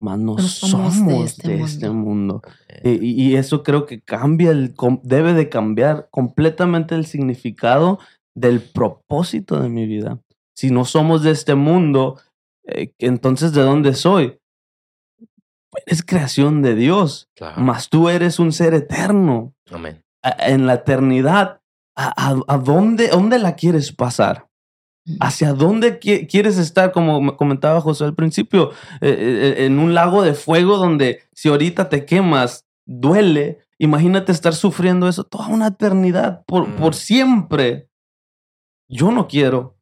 [0.00, 2.42] mas no somos somos de de este este, mundo.
[2.68, 7.98] Eh, Y, y eso creo que cambia, el, com- debe de cambiar completamente el significado
[8.34, 10.20] del propósito de mi vida.
[10.56, 12.18] Si no somos de este mundo,
[12.64, 14.38] eh, entonces ¿de dónde soy?
[15.86, 17.60] Es creación de Dios, Claro.
[17.62, 20.02] mas tú eres un ser eterno Amén.
[20.22, 21.60] a- en la eternidad,
[21.96, 24.48] ¿a, a- a dónde, dónde la quieres pasar?
[25.20, 26.92] ¿Hacia dónde qui- quieres estar?
[26.92, 31.48] Como me comentaba José al principio, eh, eh, en un lago de fuego donde si
[31.48, 33.58] ahorita te quemas, duele.
[33.78, 36.76] Imagínate estar sufriendo eso toda una eternidad, por, Mm.
[36.76, 37.88] por siempre.
[38.88, 39.76] Yo no quiero.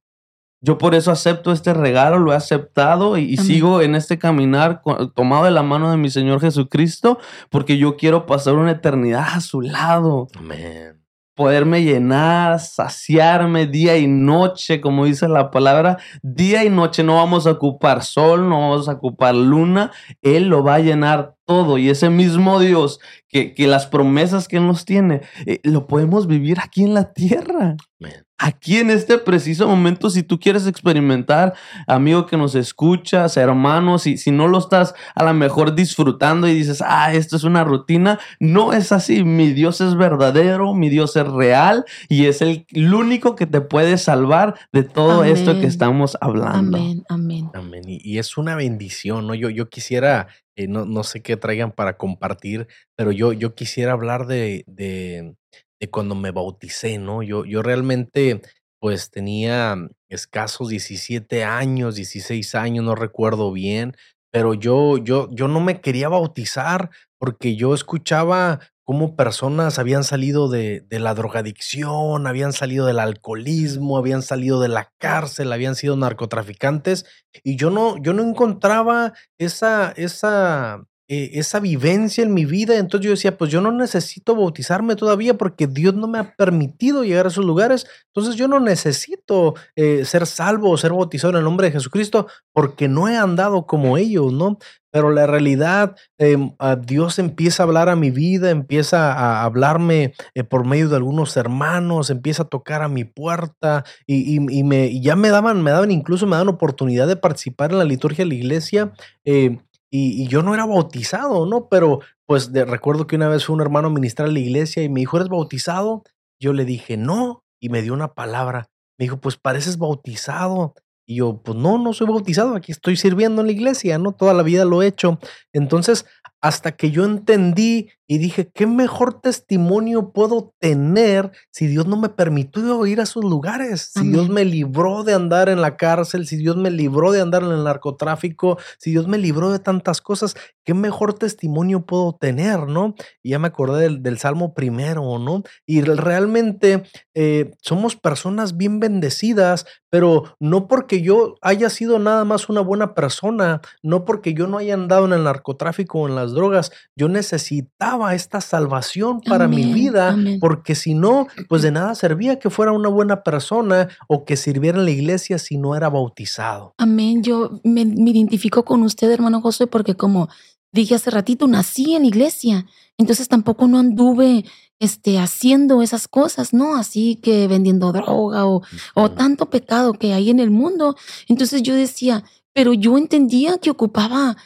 [0.62, 4.82] Yo por eso acepto este regalo, lo he aceptado y, sigo en este caminar
[5.14, 9.40] tomado de la mano de mi Señor Jesucristo, porque yo quiero pasar una eternidad a
[9.40, 10.99] su lado Amén.
[11.34, 17.46] Poderme llenar, saciarme día y noche, como dice la palabra, día y noche no vamos
[17.46, 19.90] a ocupar sol, no vamos a ocupar luna,
[20.22, 24.60] Él lo va a llenar todo y ese mismo Dios que, que las promesas que
[24.60, 27.76] nos tiene, eh, lo podemos vivir aquí en la tierra.
[28.00, 28.24] Amén.
[28.42, 31.52] Aquí en este preciso momento, si tú quieres experimentar,
[31.86, 36.54] amigo que nos escuchas, hermano, si, si no lo estás a lo mejor disfrutando y
[36.54, 39.24] dices, ah, esto es una rutina, no es así.
[39.24, 43.60] Mi Dios es verdadero, mi Dios es real y es el, el único que te
[43.60, 45.68] puede salvar de todo esto que Amén.
[45.68, 46.78] estamos hablando.
[46.78, 47.04] Amén.
[47.10, 47.50] Amén.
[47.52, 47.82] Amén.
[47.86, 49.34] Y, y es una bendición, ¿no?
[49.34, 53.92] Yo, yo quisiera, eh, no, no sé qué traigan para compartir, pero yo, yo quisiera
[53.92, 55.34] hablar de, de,
[55.80, 57.22] de cuando me bauticé, ¿no?
[57.22, 58.40] Yo, yo realmente,
[58.80, 59.76] pues tenía
[60.08, 63.94] escasos 17 años, 16 años, no recuerdo bien,
[64.32, 68.60] pero yo, yo, yo no me quería bautizar porque yo escuchaba
[68.90, 74.92] cómo personas habían salido de, la drogadicción, habían salido del alcoholismo, habían salido de la
[74.98, 77.06] cárcel, habían sido narcotraficantes
[77.44, 82.78] y yo no, yo no encontraba esa, esa, eh, esa vivencia en mi vida.
[82.78, 87.04] Entonces yo decía, pues yo no necesito bautizarme todavía porque Dios no me ha permitido
[87.04, 87.86] llegar a esos lugares.
[88.12, 92.26] Entonces yo no necesito eh, ser salvo o ser bautizado en el nombre de Jesucristo
[92.52, 94.58] porque no he andado como ellos, ¿no?
[94.92, 100.14] Pero la realidad, em, a Dios empieza a hablar a mi vida, empieza a hablarme
[100.34, 105.00] eh, por medio de algunos hermanos, empieza a tocar a mi puerta y, y- me,
[105.00, 108.28] ya me daban, me daban incluso, me daban oportunidad de participar en la liturgia de
[108.30, 108.92] la iglesia
[109.24, 109.58] eh,
[109.90, 111.68] y, yo no era bautizado, ¿no?
[111.68, 114.88] Pero pues recuerdo que una vez fue un hermano a ministrar a la iglesia y
[114.88, 116.04] me dijo, ¿eres bautizado?
[116.40, 117.44] Yo le dije, no.
[117.60, 118.68] y me dio una palabra.
[118.98, 120.74] Me dijo, pues pareces bautizado.
[121.10, 124.12] Y yo, pues no, no soy bautizado, aquí estoy sirviendo en la iglesia, ¿no?
[124.12, 125.18] Toda la vida lo he hecho.
[125.52, 126.06] Entonces,
[126.40, 132.08] hasta que yo entendí y dije, ¿qué mejor testimonio puedo tener si Dios no me
[132.08, 133.92] permitió ir a sus lugares?
[133.94, 137.44] Si Dios me libró de andar en la cárcel, si Dios me libró de andar
[137.44, 142.66] en el narcotráfico, si Dios me libró de tantas cosas, ¿qué mejor testimonio puedo tener,
[142.66, 142.96] no?
[143.22, 145.44] Y ya me acordé del, Salmo primero, ¿no?
[145.64, 146.82] Y realmente
[147.14, 152.94] eh, somos personas bien bendecidas, pero no porque yo haya sido nada más una buena
[152.94, 156.72] persona, no porque yo no haya andado en el narcotráfico o en las drogas.
[156.96, 162.50] Yo necesitaba esta salvación para mi vida, porque si no, pues de nada servía que
[162.50, 166.74] fuera una buena persona o que sirviera en la iglesia si no era bautizado.
[166.78, 167.22] Amén.
[167.22, 170.28] Yo me, identifico con usted, hermano José, porque como
[170.72, 172.66] dije hace ratito, nací en iglesia,
[172.96, 174.44] entonces tampoco no anduve
[174.78, 176.76] este, haciendo esas cosas, ¿no?
[176.76, 178.62] Así que vendiendo droga o,
[178.94, 180.96] o tanto pecado que hay en el mundo.
[181.28, 184.36] Entonces yo decía, pero yo entendía que ocupaba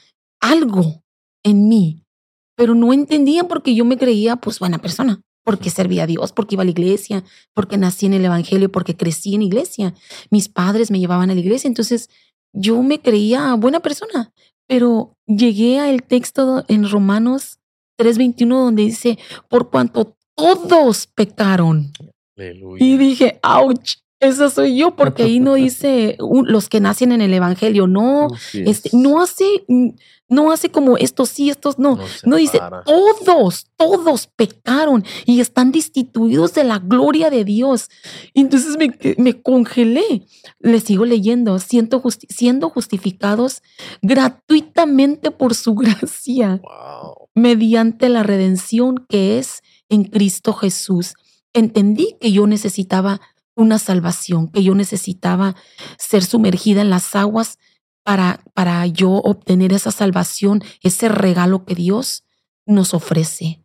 [0.41, 1.04] algo,
[1.45, 2.03] en mí,
[2.57, 6.57] pero no entendían porque yo me creía pues buena persona, porque servía a Dios, porque
[6.57, 7.23] iba a la iglesia,
[7.55, 9.95] porque nací en el Evangelio, porque crecí en iglesia.
[10.31, 12.11] Mis padres me llevaban a la iglesia, entonces
[12.53, 14.33] yo me creía buena persona,
[14.67, 17.59] pero llegué al texto en Romanos
[17.99, 21.93] 3:21 donde dice, por cuanto todos pecaron.
[22.79, 27.33] Y dije, ouch, eso soy yo, porque ahí no dice los que nacen en el
[27.33, 29.45] Evangelio, no, este, no hace,
[30.29, 32.61] no hace como estos sí, estos no, no, dice
[33.25, 37.89] todos, todos pecaron y están destituidos de la gloria de Dios.
[38.35, 40.27] entonces me, me congelé,
[40.59, 43.63] le sigo leyendo, siendo, siendo justificados
[44.03, 46.61] gratuitamente por su gracia,
[47.35, 51.15] mediante la redención que es en Cristo Jesús.
[51.53, 53.21] Entendí que yo necesitaba
[53.57, 55.55] una salvación, que yo necesitaba
[55.99, 57.59] ser sumergida en las aguas
[58.05, 62.25] para, para yo obtener esa salvación, ese regalo que Dios
[62.67, 63.61] nos ofrece.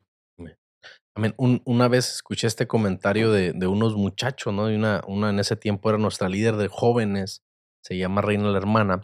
[1.16, 1.36] Amén.
[1.38, 4.72] una vez escuché este comentario de, de unos muchachos, ¿no?
[4.72, 7.44] Y una, una en ese tiempo era nuestra líder de jóvenes,
[7.84, 9.04] se llama Reina la Hermana,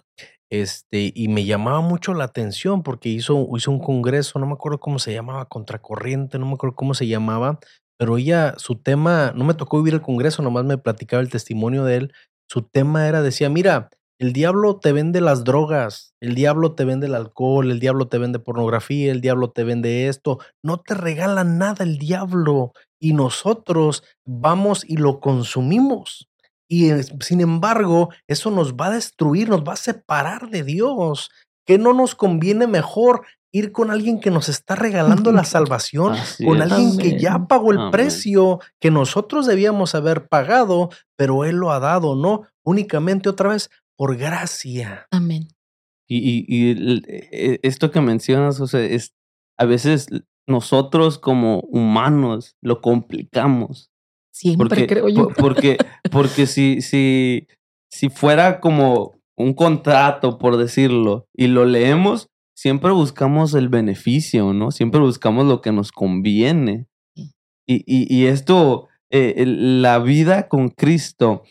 [0.49, 4.79] este, y me llamaba mucho la atención porque hizo, hizo un congreso, no me acuerdo
[4.79, 7.59] cómo se llamaba, Contracorriente, no me acuerdo cómo se llamaba,
[7.97, 11.85] pero ella, su tema, no me tocó vivir el congreso, nomás me platicaba el testimonio
[11.85, 12.13] de él.
[12.49, 17.07] Su tema era, decía, mira, el diablo te vende las drogas, el diablo te vende
[17.07, 20.39] el alcohol, el diablo te vende pornografía, el diablo te vende esto.
[20.63, 26.29] No te regala nada el diablo y nosotros vamos y lo consumimos.
[26.69, 31.29] Y sin embargo, eso nos va a destruir, nos va a separar de Dios.
[31.65, 36.61] ¿Qué no nos conviene mejor ir con alguien que nos está regalando la salvación, con
[36.61, 41.79] alguien que ya pagó el precio que nosotros debíamos haber pagado, pero Él lo ha
[41.79, 42.43] dado, ¿no?
[42.65, 45.07] Únicamente otra vez por gracia.
[45.09, 45.47] Amén.
[46.05, 49.13] Y, e, esto que mencionas, o sea, es
[49.57, 50.07] a veces
[50.45, 53.89] nosotros como humanos lo complicamos.
[54.33, 55.29] Siempre creo yo.
[55.29, 55.77] Porque,
[56.11, 57.47] porque si, si,
[57.89, 64.71] si fuera como un contrato, por decirlo, y lo leemos, siempre buscamos el beneficio, ¿no?
[64.71, 66.87] Siempre buscamos lo que nos conviene.
[67.67, 71.43] Y, y, esto, eh, la vida con Cristo,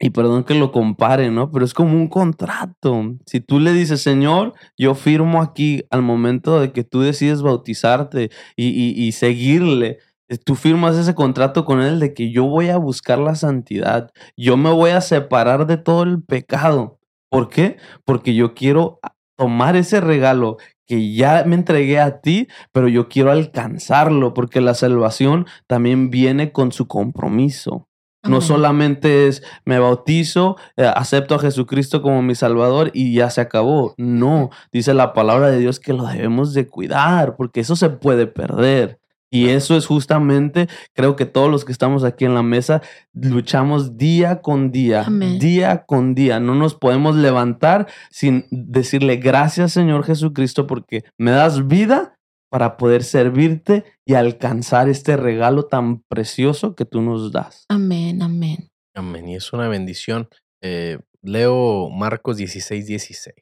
[0.00, 1.50] y perdón que lo compare, ¿no?
[1.50, 3.16] Pero es como un contrato.
[3.26, 8.30] Si tú le dices, Señor, yo firmo aquí al momento de que tú decides bautizarte
[8.56, 12.68] y, y, y seguirle, eh, tú firmas ese contrato con Él de que yo voy
[12.70, 16.98] a buscar la santidad, yo me voy a separar de todo el pecado.
[17.30, 17.76] ¿Por qué?
[18.04, 19.00] Porque yo quiero
[19.36, 24.74] tomar ese regalo que ya me entregué a ti, pero yo quiero alcanzarlo, porque la
[24.74, 27.88] salvación también viene con su compromiso.
[28.26, 33.42] No solamente es me bautizo, eh, acepto a Jesucristo como mi Salvador y ya se
[33.42, 33.94] acabó.
[33.98, 38.26] No, dice la palabra de Dios que lo debemos de cuidar, porque eso se puede
[38.26, 38.98] perder.
[39.34, 43.96] Y eso es justamente, creo que todos los que estamos aquí en la mesa luchamos
[43.96, 45.08] día con día,
[45.40, 46.38] día con día.
[46.38, 52.16] No nos podemos levantar sin decirle gracias Señor Jesucristo porque me das vida
[52.48, 57.64] para poder servirte y alcanzar este regalo tan precioso que tú nos das.
[57.68, 58.70] Amén, amén.
[58.94, 59.28] Amén.
[59.28, 60.28] Y es una bendición.
[60.62, 63.34] Eh, leo Marcos 16, 16.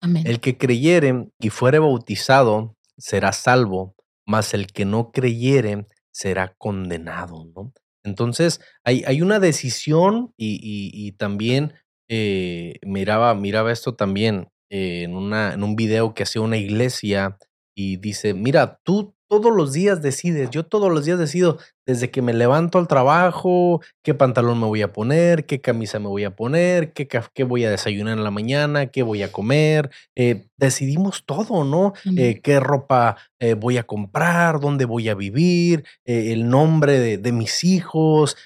[0.00, 0.24] Amén.
[0.26, 3.95] El que creyere y fuere bautizado será salvo
[4.26, 7.72] mas el que no creyere será condenado, ¿no?
[8.04, 11.74] Entonces, hay, hay una decisión y, también
[12.08, 17.36] eh, miraba, miraba esto también eh, en, una, en un video que hacía una iglesia
[17.74, 22.22] y dice, mira, tú todos los días decides, yo todos los días decido, desde que
[22.22, 26.34] me levanto al trabajo, qué pantalón me voy a poner, qué camisa me voy a
[26.34, 29.90] poner, qué, qué voy a desayunar en la mañana, qué voy a comer.
[30.14, 31.92] Eh, decidimos todo, ¿no?
[32.16, 37.32] Eh, qué ropa eh, voy a comprar, dónde voy a vivir, el nombre de, de
[37.32, 38.36] mis hijos,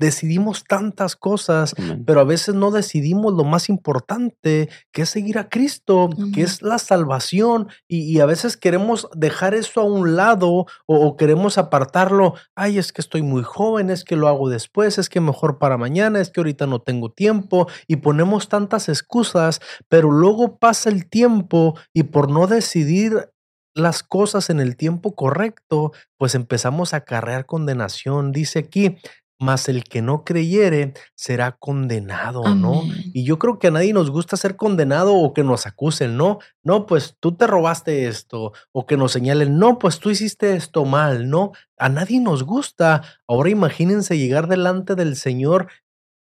[0.00, 1.74] decidimos tantas cosas,
[2.06, 6.62] pero a veces no decidimos lo más importante, que es seguir a Cristo, que es
[6.62, 12.78] la salvación, y, a veces queremos dejar eso a un lado o, queremos apartarlo, ay,
[12.78, 16.18] es que estoy muy joven, es que lo hago después, es que mejor para mañana,
[16.18, 21.78] es que ahorita no tengo tiempo, y ponemos tantas excusas, pero luego pasa el tiempo
[21.92, 23.28] y por no decidir
[23.74, 28.32] las cosas en el tiempo correcto, pues empezamos a cargar condenación.
[28.32, 28.98] Dice aquí,
[29.40, 32.82] mas el que no creyere será condenado, ¿no?
[33.14, 36.40] Y yo creo que a nadie nos gusta ser condenado o que nos acusen, ¿no?
[36.62, 40.84] No, pues tú te robaste esto, o que nos señalen, no, pues tú hiciste esto
[40.84, 41.52] mal, ¿no?
[41.78, 43.02] A nadie nos gusta.
[43.26, 45.68] Ahora imagínense llegar delante del Señor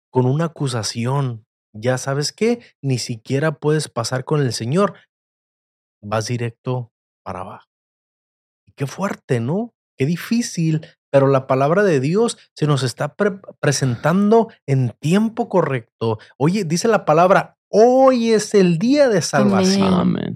[0.09, 1.45] con una acusación.
[1.73, 4.93] Ya sabes qué, ni siquiera puedes pasar con el Señor.
[6.01, 7.67] Vas directo para abajo.
[8.77, 9.73] Qué fuerte, ¿no?
[9.97, 13.15] Qué difícil pero la palabra de Dios se nos está
[13.59, 16.17] presentando en tiempo correcto.
[16.39, 19.93] Oye, dice la palabra, hoy es el día de salvación.
[19.93, 20.35] Amén.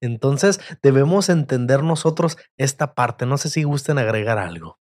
[0.00, 3.24] Entonces debemos entender nosotros esta parte.
[3.24, 4.80] No sé si gusten agregar algo.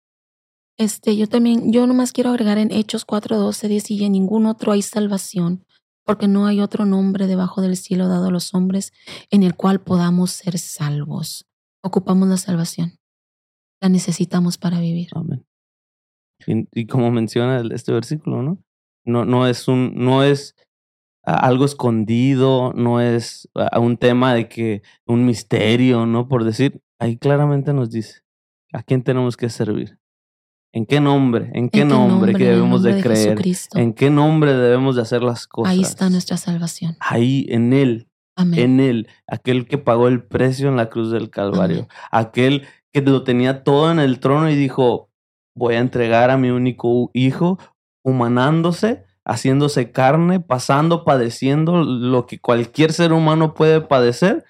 [0.79, 4.71] Este, yo también, yo nomás quiero agregar en Hechos 4:12 dice, y en ningún otro
[4.71, 5.63] hay salvación,
[6.05, 8.93] porque no hay otro nombre debajo del cielo dado a los hombres
[9.29, 11.45] en el cual podamos ser salvos.
[11.83, 12.97] Ocupamos la salvación
[13.85, 15.09] la necesitamos para vivir.
[15.13, 15.45] Amén.
[16.47, 18.63] Y, como menciona este versículo, ¿no?
[19.05, 20.55] No, no es un, no es
[21.23, 26.27] algo escondido, no es un tema de que un misterio, ¿no?
[26.27, 28.21] Por decir, ahí claramente nos dice
[28.73, 29.99] a quién tenemos que servir.
[30.73, 31.51] ¿En qué nombre?
[31.53, 33.39] ¿En qué, nombre, que debemos de, creer?
[33.75, 35.71] ¿En qué nombre debemos de hacer las cosas?
[35.71, 36.97] Ahí está nuestra salvación.
[36.99, 38.09] Ahí en Él.
[38.37, 43.25] En Él, aquel que pagó el precio en la cruz del Calvario, aquel que lo
[43.25, 45.09] tenía todo en el trono y dijo,
[45.53, 47.59] voy a entregar a mi único hijo,
[48.05, 54.45] humanándose, haciéndose carne, pasando, padeciendo lo que cualquier ser humano puede padecer.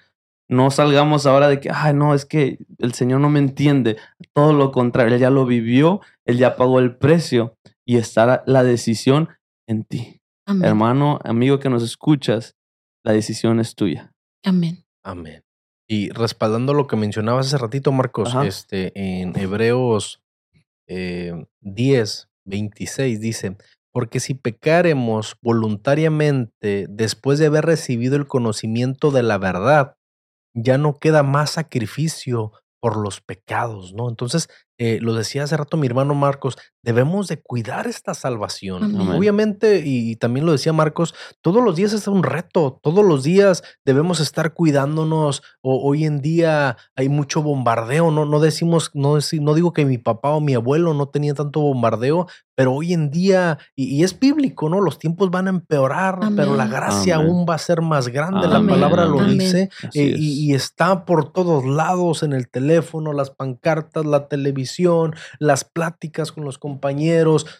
[0.48, 3.96] No salgamos ahora de que, ay, no, es que el Señor no me entiende.
[4.32, 8.62] Todo lo contrario, Él ya lo vivió, Él ya pagó el precio y está la
[8.62, 9.30] decisión
[9.66, 10.20] en ti.
[10.62, 12.54] Hermano, amigo que nos escuchas,
[13.04, 14.12] la decisión es tuya.
[14.44, 14.84] Amén.
[15.02, 15.45] Amén.
[15.88, 20.20] Y respaldando lo que mencionabas hace ratito, Marcos, este, en Hebreos
[20.88, 23.56] eh, 10, 26 dice,
[23.92, 29.96] porque si pecaremos voluntariamente después de haber recibido el conocimiento de la verdad,
[30.54, 34.08] ya no queda más sacrificio por los pecados, ¿no?
[34.08, 36.56] Entonces, eh, lo decía hace rato mi hermano Marcos,
[36.86, 38.96] debemos de cuidar esta salvación.
[39.10, 43.62] Obviamente, y, también lo decía Marcos, todos los días es un reto, todos los días
[43.84, 45.42] debemos estar cuidándonos.
[45.60, 49.98] O, hoy en día hay mucho bombardeo, no, no decimos, no, no digo que mi
[49.98, 54.70] papá o mi abuelo no tenía tanto bombardeo, pero hoy en día, y, es bíblico,
[54.70, 54.80] ¿no?
[54.80, 58.64] Los tiempos van a empeorar, pero la gracia aún va a ser más grande, la
[58.64, 64.06] palabra lo dice, eh, y, y está por todos lados, en el teléfono, las pancartas,
[64.06, 66.75] la televisión las pláticas con los compañeros,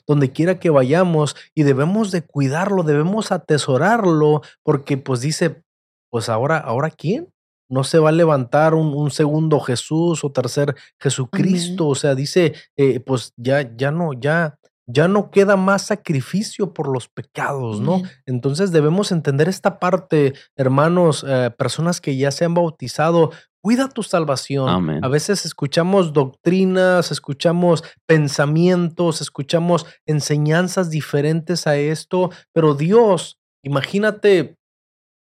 [0.06, 5.62] donde quiera que vayamos y debemos de cuidarlo, debemos atesorarlo, porque pues dice,
[6.10, 7.28] pues ahora, ahora quién?
[7.68, 13.00] No se va a levantar un, segundo Jesús o tercer Jesucristo, o sea, dice, eh,
[13.00, 18.02] pues ya, ya no, ya, ya no queda más sacrificio por los pecados, ¿no?
[18.24, 23.32] Entonces debemos entender esta parte, hermanos, eh, personas que ya se han bautizado,
[23.66, 25.02] cuida tu salvación.
[25.02, 34.54] A veces escuchamos doctrinas, escuchamos pensamientos, escuchamos enseñanzas diferentes a esto, pero Dios, imagínate,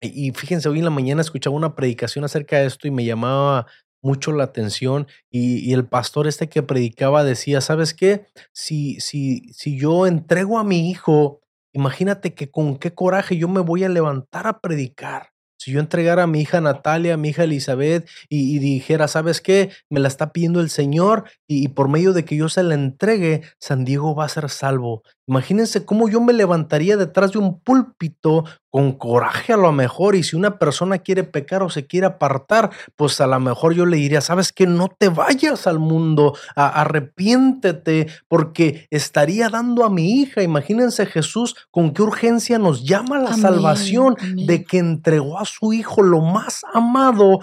[0.00, 3.66] y fíjense, hoy en la mañana escuchaba una predicación acerca de esto y me llamaba
[4.04, 8.26] mucho la atención y, el pastor este que predicaba decía, ¿sabes qué?
[8.52, 11.40] Si, si, si yo entrego a mi hijo,
[11.72, 15.32] imagínate que con qué coraje yo me voy a levantar a predicar.
[15.58, 19.70] Si yo entregara a mi hija Natalia, a mi hija Elizabeth y, dijera, ¿sabes qué?
[19.90, 22.74] Me la está pidiendo el Señor y, y, por medio de que yo se la
[22.74, 25.02] entregue, San Diego va a ser salvo.
[25.28, 30.22] Imagínense cómo yo me levantaría detrás de un púlpito con coraje a lo mejor y
[30.22, 33.98] si una persona quiere pecar o se quiere apartar, pues a lo mejor yo le
[33.98, 40.42] diría, sabes que no te vayas al mundo, arrepiéntete porque estaría dando a mi hija,
[40.42, 46.02] imagínense Jesús con qué urgencia nos llama la salvación de que entregó a su hijo
[46.02, 47.40] lo más amado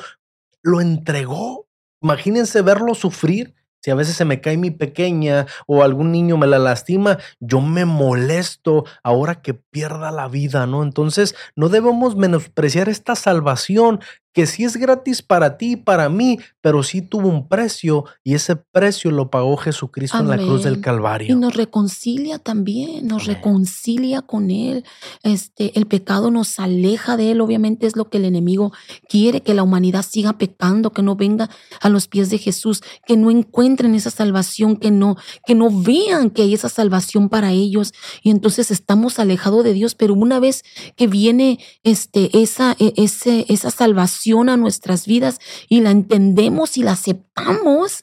[0.66, 1.68] lo entregó.
[2.02, 3.54] Imagínense verlo sufrir
[3.86, 7.62] si a veces se me cae mi pequeña o algún niño me la lastima, yo
[7.62, 10.82] me molesto ahora que pierda la vida, ¿no?
[10.82, 14.00] Entonces, no debemos menospreciar esta salvación
[14.36, 18.34] que sí es gratis para ti y para mí, pero sí tuvo un precio y
[18.34, 21.34] ese precio lo pagó Jesucristo en la cruz del Calvario.
[21.34, 24.84] Y nos reconcilia también, nos reconcilia con Él.
[25.24, 28.74] Este, el pecado nos aleja de Él, obviamente es lo que el enemigo
[29.08, 33.16] quiere, que la humanidad siga pecando, que no venga a los pies de Jesús, que
[33.16, 35.16] no encuentren esa salvación, que no,
[35.46, 37.94] que no vean que hay esa salvación para ellos.
[38.22, 40.64] Y entonces estamos alejados de Dios, pero una vez
[40.98, 46.84] que viene este, esa, e, ese, esa salvación, a nuestras vidas y la entendemos y
[46.84, 48.02] la aceptamos,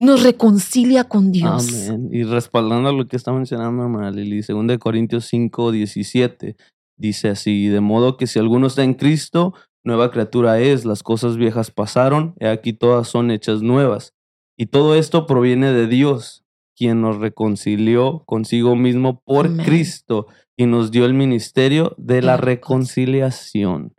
[0.00, 1.88] nos reconcilia con Dios.
[1.88, 2.10] Amén.
[2.12, 6.56] Y respaldando lo que está mencionando hermana Lili, 2 Corintios 5, 17,
[6.96, 11.36] dice así, de modo que si alguno está en Cristo, nueva criatura es, las cosas
[11.36, 14.12] viejas pasaron, y aquí todas son hechas nuevas.
[14.56, 16.44] Y todo esto proviene de Dios,
[16.76, 20.26] quien nos reconcilió consigo mismo por Cristo
[20.56, 23.94] y nos dio el ministerio de la reconciliación.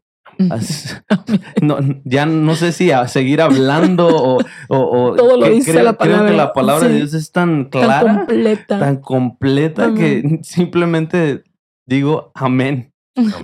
[1.61, 4.43] No, ya no sé si a seguir hablando o,
[5.15, 6.19] Todo lo dice la palabra.
[6.19, 8.27] Creo que la palabra de Dios es tan clara,
[8.67, 11.43] tan completa, que simplemente
[11.85, 12.93] digo amén.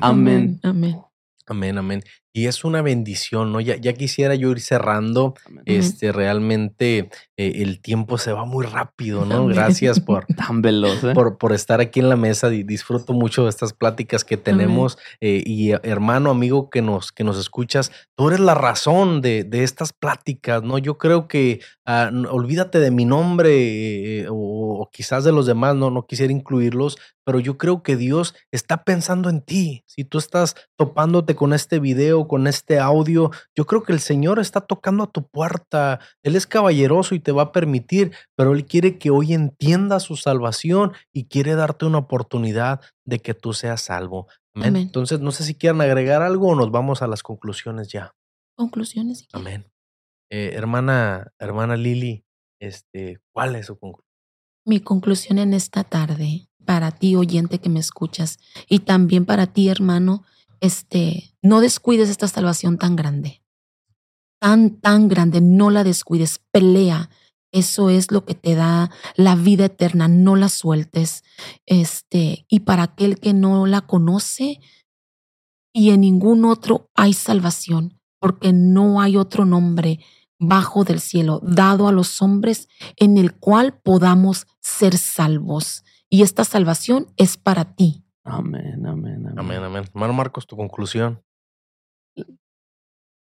[0.01, 0.59] Amén.
[0.63, 0.97] Amén.
[1.47, 2.03] Amén, amén.
[2.33, 3.59] Y es una bendición, ¿no?
[3.59, 5.33] Ya, ya quisiera yo ir cerrando.
[5.65, 9.47] Este, realmente eh, el tiempo se va muy rápido, ¿no?
[9.47, 11.13] Gracias por, Tan veloz, ¿eh?
[11.13, 12.49] por, por, estar aquí en la mesa.
[12.49, 14.97] Disfruto mucho de estas pláticas que tenemos.
[15.19, 19.63] Eh, y hermano, amigo que nos, que nos escuchas, tú eres la razón de, de
[19.63, 20.77] estas pláticas, ¿no?
[20.77, 24.35] Yo creo que ah, olvídate de mi nombre o,
[24.81, 28.83] o, quizás de los demás, no, no quisiera incluirlos, pero yo creo que Dios está
[28.83, 29.83] pensando en ti.
[29.85, 34.39] Si tú estás topándote con este video, con este audio, yo creo que el Señor
[34.39, 35.99] está tocando a tu puerta.
[36.23, 40.15] Él es caballeroso y te va a permitir, pero Él quiere que hoy entiendas su
[40.15, 44.27] salvación y quiere darte una oportunidad de que tú seas salvo.
[44.53, 44.75] Amén.
[44.75, 48.13] Entonces, no sé si quieren agregar algo o nos vamos a las conclusiones ya.
[48.55, 49.27] Conclusiones.
[49.31, 49.65] Amén.
[50.29, 52.23] Eh, hermana, hermana Lili,
[52.59, 54.11] este, ¿cuál es su conclusión?
[54.65, 59.69] Mi conclusión en esta tarde, para ti oyente que me escuchas, y también para ti
[59.69, 60.23] hermano
[60.61, 63.43] este, no descuides esta salvación tan grande,
[64.39, 67.09] tan, tan grande, no la descuides, pelea.
[67.51, 71.23] Eso es lo que te da la vida eterna, no la sueltes.
[71.65, 74.61] Este, y para aquel que no la conoce,
[75.73, 79.99] y en ningún otro hay salvación, porque no hay otro nombre
[80.39, 85.83] bajo del cielo dado a los hombres en el cual podamos ser salvos.
[86.09, 89.39] Y esta salvación es para ti, Amén, amén, amén.
[89.39, 89.83] Amén, amén.
[89.83, 91.23] Hermano Marcos, tu conclusión.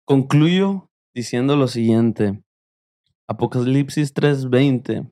[0.06, 2.42] Concluyo diciendo lo siguiente.
[3.28, 5.10] Apocalipsis 3:20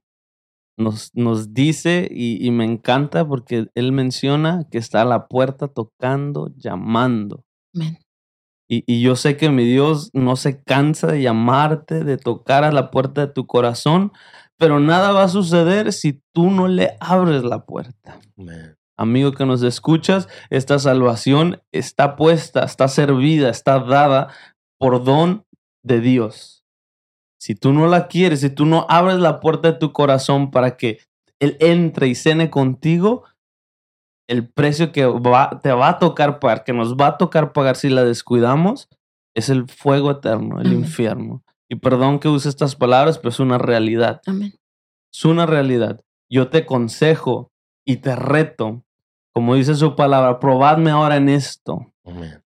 [0.76, 5.66] nos, nos dice, y, y, me encanta porque él menciona que está a la puerta
[5.66, 7.44] tocando, llamando.
[7.74, 7.98] Amén.
[8.70, 12.70] Y, y yo sé que mi Dios no se cansa de llamarte, de tocar a
[12.70, 14.12] la puerta de tu corazón,
[14.56, 18.20] pero nada va a suceder si tú no le abres la puerta.
[18.36, 24.28] Amén amigo que nos escuchas, esta salvación está puesta, está servida, está dada
[24.78, 25.46] por don
[25.82, 26.64] de Dios.
[27.40, 30.76] Si tú no la quieres, si tú no abres la puerta de tu corazón para
[30.76, 30.98] que
[31.40, 33.24] Él entre y cene contigo,
[34.28, 37.76] el precio que va, te va a tocar pagar, que nos va a tocar pagar
[37.76, 38.88] si la descuidamos,
[39.34, 41.44] es el fuego eterno, el infierno.
[41.70, 44.20] Y perdón que use estas palabras, pero es una realidad.
[44.26, 44.54] Amén.
[45.12, 46.00] Es una realidad.
[46.30, 47.52] Yo te consejo
[47.86, 48.84] y te reto
[49.38, 51.86] como dice su palabra, probadme ahora en esto.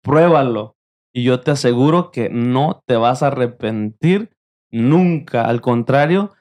[0.01, 0.78] Pruébalo.
[1.12, 4.31] Y yo te aseguro que no te vas a arrepentir
[4.70, 5.45] nunca.
[5.45, 6.33] Al contrario,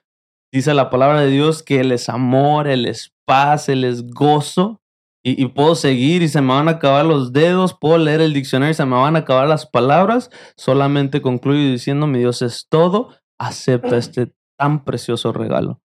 [0.50, 4.80] dice la palabra de Dios que Él es amor, Él es paz, Él es gozo.
[5.26, 8.32] Y, y, puedo seguir y se me van a acabar los dedos, puedo leer el
[8.32, 10.30] diccionario y se me van a acabar las palabras.
[10.56, 15.82] Solamente concluyo diciendo, mi Dios es todo, acepta este tan precioso regalo.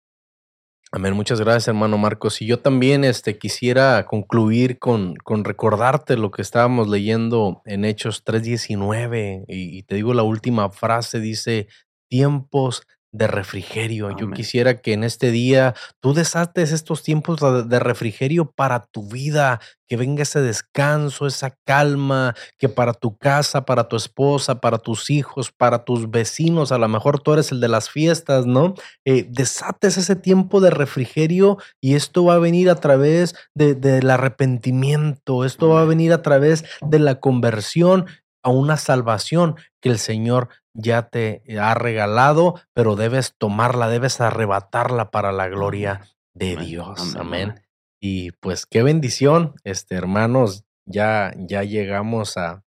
[0.97, 2.41] Amén, muchas gracias hermano Marcos.
[2.41, 8.25] Y yo también este, quisiera concluir con, con recordarte lo que estábamos leyendo en Hechos
[8.25, 11.67] 3.19 y, y te digo la última frase, dice,
[12.09, 14.11] tiempos de refrigerio.
[14.17, 17.39] Yo quisiera que en este día tú desates estos tiempos
[17.69, 23.65] de refrigerio para tu vida, que venga ese descanso, esa calma, que para tu casa,
[23.65, 27.61] para tu esposa, para tus hijos, para tus vecinos, a lo mejor tú eres el
[27.61, 28.75] de las fiestas, ¿no?
[29.05, 34.11] Eh, desates ese tiempo de refrigerio y esto va a venir a través de, del
[34.11, 38.07] arrepentimiento, esto va a venir a través de la conversión
[38.43, 45.11] a una salvación que el Señor ya te ha regalado, pero debes tomarla, debes arrebatarla
[45.11, 46.03] para la gloria
[46.35, 47.17] de Dios.
[47.17, 47.63] Amén.
[48.01, 52.65] Y pues qué bendición, este hermanos, ya ya llegamos a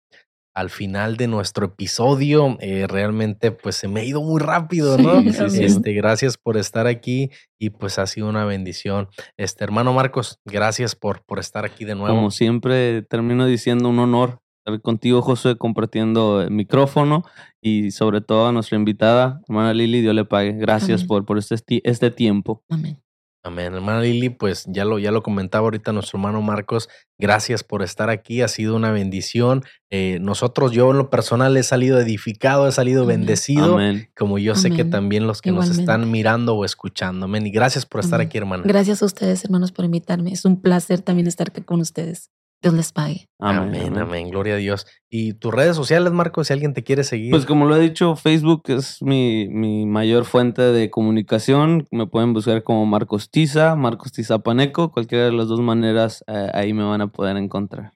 [0.54, 2.56] al final de nuestro episodio.
[2.60, 5.18] Eh, realmente, pues se me ha ido muy rápido, ¿no?
[5.18, 9.08] este, gracias por estar aquí y pues ha sido una bendición.
[9.36, 12.14] Este hermano Marcos, gracias por, por estar aquí de nuevo.
[12.14, 17.24] Como siempre, termino diciendo un honor estar contigo, José, compartiendo el micrófono
[17.60, 20.52] y sobre todo a nuestra invitada, hermana Lili, Dios le pague.
[20.52, 22.64] Gracias por, por este, este tiempo.
[22.70, 22.98] Amén.
[23.46, 23.74] Amén.
[23.74, 26.88] Hermana Lili, pues ya lo, ya lo comentaba ahorita nuestro hermano Marcos,
[27.18, 29.62] gracias por estar aquí, ha sido una bendición.
[29.90, 33.78] Eh, nosotros, yo en lo personal he salido edificado, he salido bendecido,
[34.16, 37.26] como yo sé que también los que nos están mirando o escuchando.
[37.26, 37.46] Amén.
[37.46, 38.62] Y gracias por estar aquí, hermana.
[38.64, 40.32] Gracias a ustedes, hermanos, por invitarme.
[40.32, 42.30] Es un placer también estar aquí con ustedes.
[42.64, 43.28] Dios les pague.
[43.38, 44.86] Amén, amén, Gloria a Dios.
[45.10, 47.30] ¿Y tus redes sociales, Marco, si alguien te quiere seguir?
[47.30, 51.86] Pues como lo he dicho, Facebook es mi, mi mayor fuente de comunicación.
[51.90, 54.90] Me pueden buscar como Marcos Tiza, Marcos Tiza Paneco.
[54.90, 57.92] Cualquiera de las dos maneras, eh, ahí me van a poder encontrar.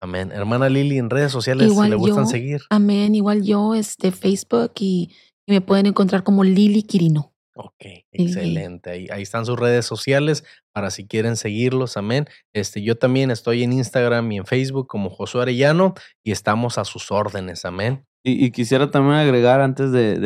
[0.00, 0.32] Amén.
[0.32, 2.62] Hermana Lili, en redes sociales le gustan seguir.
[2.70, 3.14] Amén.
[3.14, 5.12] Igual yo, este, Facebook y,
[5.46, 7.32] y me pueden encontrar como Lili Quirino.
[7.60, 8.90] Ok, excelente.
[8.90, 11.96] Ahí, ahí, están sus redes sociales para si quieren seguirlos.
[11.96, 12.28] Amén.
[12.52, 16.84] Este, yo también estoy en Instagram y en Facebook como Josué Arellano y estamos a
[16.84, 17.64] sus órdenes.
[17.64, 18.06] Amén.
[18.22, 20.20] Y, quisiera también agregar antes de,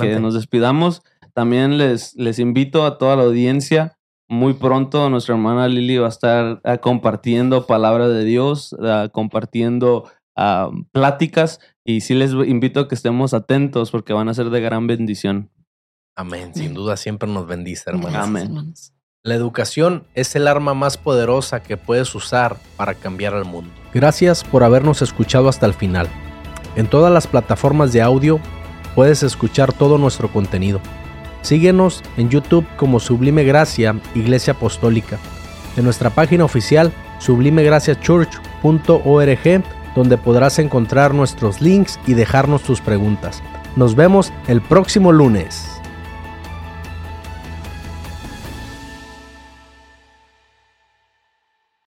[0.00, 3.98] que nos despidamos, también les, les invito a toda la audiencia.
[4.28, 10.08] Muy pronto nuestra hermana Lili va a estar ah, compartiendo palabra de Dios, ah, compartiendo
[10.36, 14.60] ah, pláticas y sí les invito a que estemos atentos porque van a ser de
[14.60, 15.50] gran bendición.
[16.16, 16.52] Amén.
[16.54, 18.16] Sin duda siempre nos bendice, hermanos.
[18.16, 18.74] Amén.
[19.22, 23.70] La educación es el arma más poderosa que puedes usar para cambiar el mundo.
[23.92, 26.08] Gracias por habernos escuchado hasta el final.
[26.74, 28.40] En todas las plataformas de audio
[28.94, 30.80] puedes escuchar todo nuestro contenido.
[31.42, 35.18] Síguenos en YouTube como Sublime Gracia Iglesia Apostólica.
[35.76, 39.64] En nuestra página oficial sublimegraciachurch.org
[39.94, 43.42] donde podrás encontrar nuestros links y dejarnos tus preguntas.
[43.76, 45.75] Nos vemos el próximo lunes.